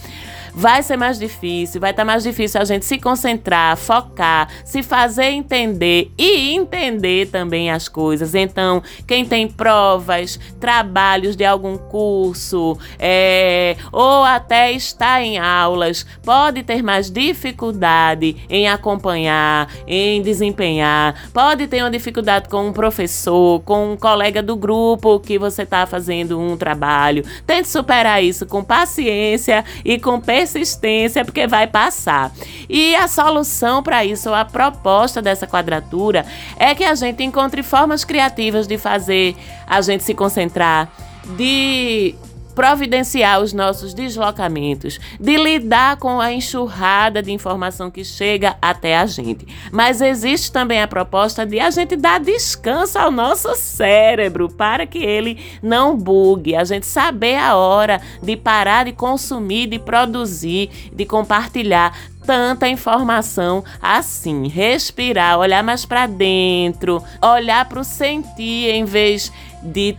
vai 0.55 0.83
ser 0.83 0.97
mais 0.97 1.19
difícil, 1.19 1.81
vai 1.81 1.91
estar 1.91 2.03
tá 2.03 2.07
mais 2.07 2.23
difícil 2.23 2.61
a 2.61 2.65
gente 2.65 2.85
se 2.85 2.99
concentrar, 2.99 3.77
focar, 3.77 4.49
se 4.65 4.83
fazer 4.83 5.31
entender 5.31 6.11
e 6.19 6.55
entender 6.55 7.29
também 7.29 7.71
as 7.71 7.89
coisas. 7.89 8.35
Então, 8.35 8.83
quem 9.07 9.25
tem 9.25 9.49
provas, 9.49 10.39
trabalhos 10.61 11.37
de 11.37 11.45
algum 11.45 11.77
curso, 11.77 12.79
é, 12.99 13.77
ou 13.91 14.25
até 14.25 14.73
está 14.73 15.23
em 15.23 15.39
aulas, 15.39 16.05
pode 16.23 16.63
ter 16.63 16.83
mais 16.83 17.11
dificuldade 17.11 18.37
em 18.49 18.69
acompanhar, 18.69 19.69
em 19.87 20.21
desempenhar, 20.23 21.31
pode 21.33 21.67
ter 21.67 21.83
uma 21.83 21.91
dificuldade 21.91 22.49
com 22.49 22.69
um 22.69 22.73
professor, 22.73 23.61
com 23.61 23.93
um 23.93 23.97
colega 23.97 24.43
do 24.43 24.57
grupo 24.57 25.21
que 25.21 25.39
você 25.39 25.63
está 25.63 25.87
fazendo 25.87 26.39
um 26.39 26.57
trabalho. 26.57 27.25
Tente 27.47 27.69
superar 27.69 28.23
isso 28.23 28.45
com 28.47 28.63
paciência 28.63 29.65
e 29.85 29.99
com 29.99 30.21
persistência 30.21 30.42
persistência, 30.43 31.25
porque 31.25 31.47
vai 31.47 31.67
passar. 31.67 32.33
E 32.69 32.95
a 32.97 33.07
solução 33.07 33.83
para 33.83 34.05
isso, 34.05 34.29
ou 34.29 34.35
a 34.35 34.45
proposta 34.45 35.23
dessa 35.23 35.47
quadratura, 35.47 36.27
é 36.59 36.75
que 36.75 36.85
a 36.85 36.95
gente 36.95 37.23
encontre 37.23 37.63
formas 37.63 38.05
criativas 38.05 38.67
de 38.67 38.77
fazer 38.77 39.37
a 39.67 39.81
gente 39.81 40.03
se 40.03 40.15
concentrar, 40.15 40.91
de 41.37 42.15
providenciar 42.55 43.41
os 43.41 43.53
nossos 43.53 43.95
deslocamentos, 43.95 44.99
de 45.19 45.37
lidar 45.37 45.97
com 45.97 46.21
a 46.21 46.33
enxurrada 46.33 47.23
de 47.23 47.33
informação 47.33 47.91
que 47.91 48.05
chega 48.05 48.57
até 48.61 48.97
a 48.97 49.07
gente. 49.07 49.47
Mas 49.71 50.01
existe 50.01 50.53
também 50.53 50.83
a 50.83 50.89
proposta 50.89 51.45
de 51.45 51.59
a 51.59 51.71
gente 51.71 51.97
dar 51.97 52.21
descanso 52.21 52.99
ao 52.99 53.11
nosso 53.11 53.55
cérebro 53.57 54.49
para 54.49 54.87
que 54.87 54.99
ele 54.99 55.39
não 55.63 55.97
bugue, 55.97 56.55
a 56.55 56.65
gente 56.65 56.87
saber 56.87 57.37
a 57.37 57.57
hora 57.57 58.01
de 58.23 58.37
parar 58.37 58.85
de 58.85 58.93
consumir, 58.93 59.67
de 59.67 59.79
produzir, 59.79 60.71
de 60.93 61.05
compartilhar 61.05 61.93
tanta 62.25 62.69
informação 62.69 63.65
assim. 63.81 64.49
Respirar, 64.49 65.39
olhar 65.39 65.63
mais 65.63 65.85
para 65.85 66.07
dentro, 66.07 67.03
olhar 67.21 67.65
para 67.69 67.81
o 67.81 67.85
sentir 67.85 68.71
em 68.71 68.85
vez 68.85 69.33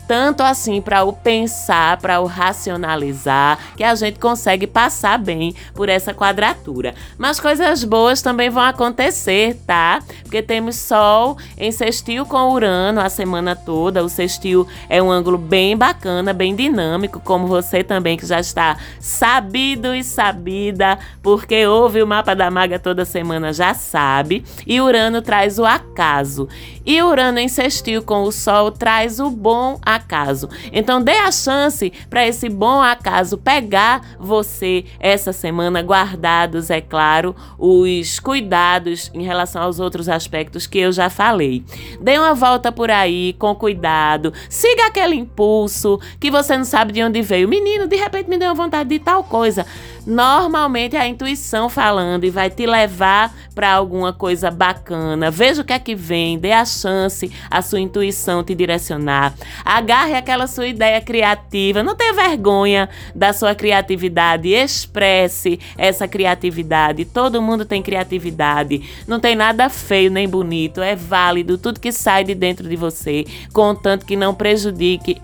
tanto 0.07 0.41
assim 0.41 0.81
para 0.81 1.03
o 1.03 1.13
pensar, 1.13 1.97
para 1.97 2.19
o 2.19 2.25
racionalizar, 2.25 3.57
que 3.75 3.83
a 3.83 3.95
gente 3.95 4.19
consegue 4.19 4.67
passar 4.67 5.17
bem 5.17 5.55
por 5.73 5.89
essa 5.89 6.13
quadratura. 6.13 6.93
Mas 7.17 7.39
coisas 7.39 7.83
boas 7.83 8.21
também 8.21 8.49
vão 8.49 8.63
acontecer, 8.63 9.57
tá? 9.65 10.01
Porque 10.23 10.41
temos 10.41 10.75
Sol 10.75 11.37
em 11.57 11.71
sextil 11.71 12.25
com 12.25 12.51
Urano 12.51 12.99
a 12.99 13.09
semana 13.09 13.55
toda. 13.55 14.03
O 14.03 14.09
sextil 14.09 14.67
é 14.89 15.01
um 15.01 15.11
ângulo 15.11 15.37
bem 15.37 15.77
bacana, 15.77 16.33
bem 16.33 16.55
dinâmico, 16.55 17.19
como 17.19 17.47
você 17.47 17.83
também 17.83 18.17
que 18.17 18.25
já 18.25 18.39
está 18.39 18.77
sabido 18.99 19.93
e 19.95 20.03
sabida, 20.03 20.97
porque 21.21 21.65
ouve 21.65 22.01
o 22.01 22.07
mapa 22.07 22.35
da 22.35 22.51
maga 22.51 22.79
toda 22.79 23.05
semana 23.05 23.53
já 23.53 23.73
sabe. 23.73 24.43
E 24.65 24.81
Urano 24.81 25.21
traz 25.21 25.57
o 25.59 25.65
acaso. 25.65 26.47
E 26.85 27.01
Urano 27.01 27.39
em 27.39 27.47
sextil 27.47 28.03
com 28.03 28.23
o 28.23 28.31
Sol 28.31 28.71
traz 28.71 29.19
o 29.19 29.29
bom 29.29 29.52
bom 29.53 29.77
acaso. 29.85 30.49
Então 30.71 30.99
dê 30.99 31.11
a 31.11 31.31
chance 31.31 31.93
para 32.09 32.27
esse 32.27 32.49
bom 32.49 32.81
acaso 32.81 33.37
pegar 33.37 34.01
você 34.19 34.83
essa 34.99 35.31
semana, 35.31 35.79
guardados, 35.79 36.71
é 36.71 36.81
claro, 36.81 37.35
os 37.59 38.19
cuidados 38.19 39.11
em 39.13 39.21
relação 39.21 39.61
aos 39.61 39.79
outros 39.79 40.09
aspectos 40.09 40.65
que 40.65 40.79
eu 40.79 40.91
já 40.91 41.07
falei. 41.07 41.63
Dê 42.01 42.17
uma 42.17 42.33
volta 42.33 42.71
por 42.71 42.89
aí 42.89 43.33
com 43.33 43.53
cuidado, 43.53 44.33
siga 44.49 44.87
aquele 44.87 45.13
impulso 45.13 45.99
que 46.19 46.31
você 46.31 46.57
não 46.57 46.65
sabe 46.65 46.91
de 46.91 47.03
onde 47.03 47.21
veio. 47.21 47.47
Menino, 47.47 47.85
de 47.85 47.95
repente 47.95 48.27
me 48.27 48.39
deu 48.39 48.55
vontade 48.55 48.89
de 48.89 48.97
tal 48.97 49.23
coisa. 49.23 49.67
Normalmente 50.05 50.95
é 50.95 50.99
a 50.99 51.07
intuição 51.07 51.69
falando 51.69 52.23
e 52.23 52.29
vai 52.29 52.49
te 52.49 52.65
levar 52.65 53.33
para 53.53 53.71
alguma 53.71 54.11
coisa 54.11 54.49
bacana. 54.51 55.31
Veja 55.31 55.61
o 55.61 55.65
que 55.65 55.73
é 55.73 55.79
que 55.79 55.95
vem, 55.95 56.37
dê 56.37 56.51
a 56.51 56.65
chance 56.65 57.31
a 57.49 57.61
sua 57.61 57.79
intuição 57.79 58.43
te 58.43 58.53
direcionar. 58.55 59.33
Agarre 59.63 60.15
aquela 60.15 60.47
sua 60.47 60.67
ideia 60.67 60.99
criativa, 61.01 61.83
não 61.83 61.95
tenha 61.95 62.13
vergonha 62.13 62.89
da 63.13 63.33
sua 63.33 63.55
criatividade, 63.55 64.49
expresse 64.49 65.59
essa 65.77 66.07
criatividade. 66.07 67.05
Todo 67.05 67.41
mundo 67.41 67.65
tem 67.65 67.81
criatividade. 67.81 68.81
Não 69.07 69.19
tem 69.19 69.35
nada 69.35 69.69
feio 69.69 70.11
nem 70.11 70.27
bonito, 70.27 70.81
é 70.81 70.95
válido 70.95 71.57
tudo 71.57 71.79
que 71.79 71.91
sai 71.91 72.23
de 72.23 72.35
dentro 72.35 72.67
de 72.67 72.75
você, 72.75 73.25
contanto 73.53 74.05
que 74.05 74.15
não 74.15 74.33
prejudique 74.33 75.21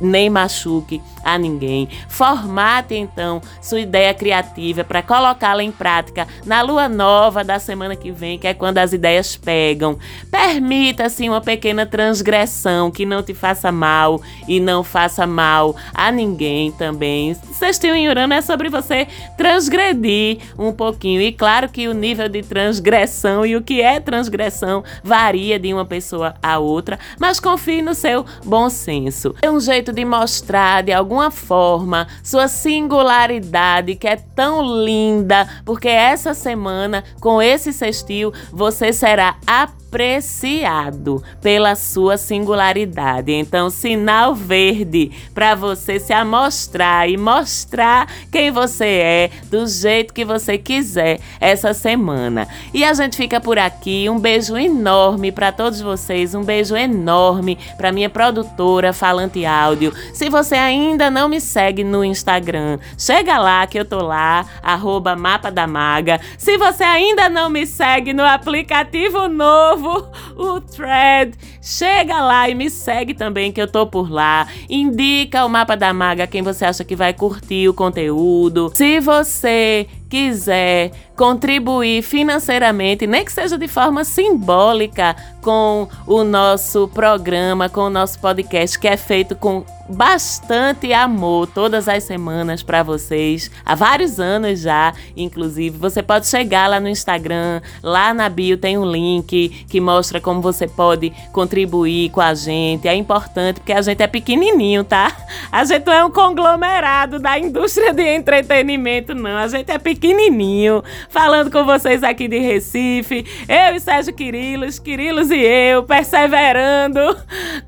nem 0.00 0.30
machuque 0.30 1.00
a 1.24 1.38
ninguém. 1.38 1.88
Formate 2.08 2.94
então 2.94 3.40
sua 3.60 3.80
ideia 3.80 4.12
criativa 4.14 4.84
para 4.84 5.02
colocá-la 5.02 5.62
em 5.62 5.72
prática 5.72 6.26
na 6.44 6.62
lua 6.62 6.88
nova 6.88 7.44
da 7.44 7.58
semana 7.58 7.96
que 7.96 8.10
vem, 8.10 8.38
que 8.38 8.46
é 8.46 8.54
quando 8.54 8.78
as 8.78 8.92
ideias 8.92 9.36
pegam. 9.36 9.98
Permita-se 10.30 11.28
uma 11.28 11.40
pequena 11.40 11.86
transgressão 11.86 12.90
que 12.90 13.06
não 13.06 13.22
te 13.22 13.34
faça 13.34 13.70
mal 13.70 14.20
e 14.48 14.60
não 14.60 14.82
faça 14.82 15.26
mal 15.26 15.76
a 15.94 16.10
ninguém 16.10 16.72
também. 16.72 17.34
Sextil 17.52 17.94
em 17.94 18.08
Urano 18.08 18.34
é 18.34 18.40
sobre 18.40 18.68
você 18.68 19.06
transgredir 19.36 20.38
um 20.58 20.72
pouquinho. 20.72 21.20
E 21.20 21.32
claro 21.32 21.68
que 21.68 21.88
o 21.88 21.94
nível 21.94 22.28
de 22.28 22.42
transgressão 22.42 23.44
e 23.44 23.56
o 23.56 23.62
que 23.62 23.80
é 23.80 24.00
transgressão 24.00 24.82
varia 25.02 25.58
de 25.58 25.72
uma 25.72 25.84
pessoa 25.84 26.34
a 26.42 26.58
outra, 26.58 26.98
mas 27.18 27.40
confie 27.40 27.82
no 27.82 27.94
seu 27.94 28.24
bom 28.44 28.68
senso. 28.70 29.34
É 29.42 29.50
um 29.50 29.60
jeito 29.60 29.92
de 29.92 30.04
mostrar 30.04 30.82
de 30.82 30.92
alguma 31.10 31.30
forma 31.32 32.06
sua 32.22 32.46
singularidade 32.46 33.96
que 33.96 34.06
é 34.06 34.14
tão 34.14 34.62
linda, 34.84 35.48
porque 35.64 35.88
essa 35.88 36.34
semana 36.34 37.02
com 37.20 37.42
esse 37.42 37.72
sextil 37.72 38.32
você 38.52 38.92
será 38.92 39.36
a 39.44 39.68
apreciado 39.90 41.20
pela 41.42 41.74
sua 41.74 42.16
singularidade. 42.16 43.32
Então, 43.32 43.68
sinal 43.68 44.36
verde 44.36 45.10
para 45.34 45.56
você 45.56 45.98
se 45.98 46.12
amostrar 46.12 47.08
e 47.08 47.16
mostrar 47.16 48.06
quem 48.30 48.52
você 48.52 48.84
é 48.84 49.30
do 49.50 49.66
jeito 49.66 50.14
que 50.14 50.24
você 50.24 50.56
quiser 50.56 51.18
essa 51.40 51.74
semana. 51.74 52.46
E 52.72 52.84
a 52.84 52.94
gente 52.94 53.16
fica 53.16 53.40
por 53.40 53.58
aqui. 53.58 54.08
Um 54.08 54.18
beijo 54.18 54.56
enorme 54.56 55.32
para 55.32 55.50
todos 55.50 55.80
vocês, 55.80 56.36
um 56.36 56.44
beijo 56.44 56.76
enorme 56.76 57.58
para 57.76 57.90
minha 57.90 58.08
produtora 58.08 58.92
Falante 58.92 59.44
Áudio. 59.44 59.92
Se 60.14 60.30
você 60.30 60.54
ainda 60.54 61.10
não 61.10 61.28
me 61.28 61.40
segue 61.40 61.82
no 61.82 62.04
Instagram, 62.04 62.78
chega 62.96 63.38
lá 63.38 63.66
que 63.66 63.78
eu 63.78 63.84
tô 63.84 64.04
lá, 64.04 64.46
arroba 64.62 65.16
Mapa 65.16 65.50
da 65.50 65.66
Maga. 65.66 66.20
Se 66.38 66.56
você 66.56 66.84
ainda 66.84 67.28
não 67.28 67.50
me 67.50 67.66
segue 67.66 68.12
no 68.12 68.24
aplicativo 68.24 69.26
novo, 69.28 69.79
novo 69.80 70.08
o 70.36 70.60
thread. 70.60 71.32
Chega 71.62 72.20
lá 72.20 72.48
e 72.48 72.54
me 72.54 72.70
segue 72.70 73.14
também, 73.14 73.50
que 73.50 73.60
eu 73.60 73.66
tô 73.66 73.86
por 73.86 74.10
lá. 74.10 74.46
Indica 74.68 75.44
o 75.44 75.48
mapa 75.48 75.76
da 75.76 75.92
maga 75.92 76.26
quem 76.26 76.42
você 76.42 76.64
acha 76.64 76.84
que 76.84 76.94
vai 76.94 77.12
curtir 77.12 77.68
o 77.68 77.74
conteúdo. 77.74 78.70
Se 78.74 79.00
você 79.00 79.86
quiser 80.10 80.90
contribuir 81.16 82.02
financeiramente, 82.02 83.06
nem 83.06 83.24
que 83.24 83.32
seja 83.32 83.56
de 83.56 83.68
forma 83.68 84.04
simbólica, 84.04 85.14
com 85.40 85.88
o 86.06 86.24
nosso 86.24 86.88
programa, 86.88 87.68
com 87.68 87.82
o 87.82 87.90
nosso 87.90 88.18
podcast, 88.18 88.78
que 88.78 88.88
é 88.88 88.96
feito 88.96 89.34
com 89.36 89.64
bastante 89.90 90.92
amor 90.92 91.48
todas 91.48 91.88
as 91.88 92.04
semanas 92.04 92.62
para 92.62 92.82
vocês, 92.82 93.50
há 93.64 93.74
vários 93.74 94.20
anos 94.20 94.60
já, 94.60 94.94
inclusive. 95.16 95.76
Você 95.78 96.02
pode 96.02 96.28
chegar 96.28 96.68
lá 96.68 96.78
no 96.78 96.88
Instagram, 96.88 97.60
lá 97.82 98.14
na 98.14 98.28
bio 98.28 98.56
tem 98.56 98.78
um 98.78 98.88
link 98.88 99.66
que 99.68 99.80
mostra 99.80 100.20
como 100.20 100.40
você 100.40 100.68
pode 100.68 101.12
contribuir 101.32 102.10
com 102.10 102.20
a 102.20 102.34
gente. 102.34 102.86
É 102.86 102.94
importante 102.94 103.60
porque 103.60 103.72
a 103.72 103.82
gente 103.82 104.02
é 104.02 104.06
pequenininho, 104.06 104.84
tá? 104.84 105.14
A 105.50 105.64
gente 105.64 105.84
não 105.86 105.92
é 105.92 106.04
um 106.04 106.10
conglomerado 106.10 107.18
da 107.18 107.38
indústria 107.38 107.92
de 107.92 108.02
entretenimento, 108.02 109.14
não. 109.14 109.36
A 109.36 109.48
gente 109.48 109.70
é 109.70 109.78
pequenininho, 110.00 110.82
falando 111.10 111.50
com 111.50 111.62
vocês 111.62 112.02
aqui 112.02 112.26
de 112.26 112.38
Recife. 112.38 113.26
Eu 113.46 113.76
e 113.76 113.80
Sérgio 113.80 114.14
Quirilos, 114.14 114.78
Quirilos 114.78 115.30
e 115.30 115.38
eu, 115.38 115.82
perseverando 115.82 117.00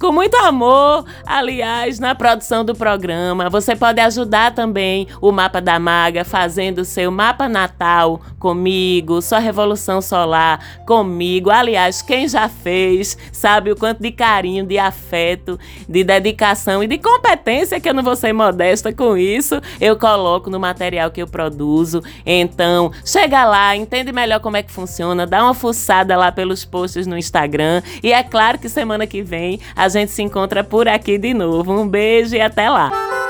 com 0.00 0.10
muito 0.10 0.34
amor, 0.38 1.04
aliás, 1.26 1.98
na 1.98 2.14
produção 2.14 2.64
do 2.64 2.74
programa. 2.74 3.50
Você 3.50 3.76
pode 3.76 4.00
ajudar 4.00 4.54
também 4.54 5.06
o 5.20 5.30
Mapa 5.30 5.60
da 5.60 5.78
Maga 5.78 6.24
fazendo 6.24 6.78
o 6.78 6.84
seu 6.86 7.10
mapa 7.10 7.48
natal 7.50 8.22
comigo, 8.38 9.20
sua 9.20 9.38
revolução 9.38 10.00
solar 10.00 10.82
comigo. 10.86 11.50
Aliás, 11.50 12.00
quem 12.00 12.26
já 12.26 12.48
fez 12.48 13.18
sabe 13.30 13.70
o 13.70 13.76
quanto 13.76 14.00
de 14.00 14.10
carinho, 14.10 14.64
de 14.64 14.78
afeto, 14.78 15.60
de 15.86 16.02
dedicação 16.02 16.82
e 16.82 16.86
de 16.86 16.96
competência 16.96 17.78
que 17.78 17.88
eu 17.88 17.94
não 17.94 18.02
vou 18.02 18.16
ser 18.16 18.32
modesta 18.32 18.90
com 18.90 19.18
isso, 19.18 19.60
eu 19.78 19.98
coloco 19.98 20.48
no 20.48 20.58
material 20.58 21.10
que 21.10 21.20
eu 21.20 21.26
produzo. 21.26 22.02
Então, 22.24 22.92
chega 23.04 23.44
lá, 23.44 23.76
entende 23.76 24.12
melhor 24.12 24.40
como 24.40 24.56
é 24.56 24.62
que 24.62 24.70
funciona, 24.70 25.26
dá 25.26 25.42
uma 25.42 25.54
fuçada 25.54 26.16
lá 26.16 26.30
pelos 26.32 26.64
posts 26.64 27.06
no 27.06 27.16
Instagram 27.16 27.82
e 28.02 28.12
é 28.12 28.22
claro 28.22 28.58
que 28.58 28.68
semana 28.68 29.06
que 29.06 29.22
vem 29.22 29.60
a 29.74 29.88
gente 29.88 30.10
se 30.12 30.22
encontra 30.22 30.62
por 30.64 30.88
aqui 30.88 31.18
de 31.18 31.34
novo. 31.34 31.72
Um 31.72 31.88
beijo 31.88 32.34
e 32.34 32.40
até 32.40 32.68
lá! 32.68 33.21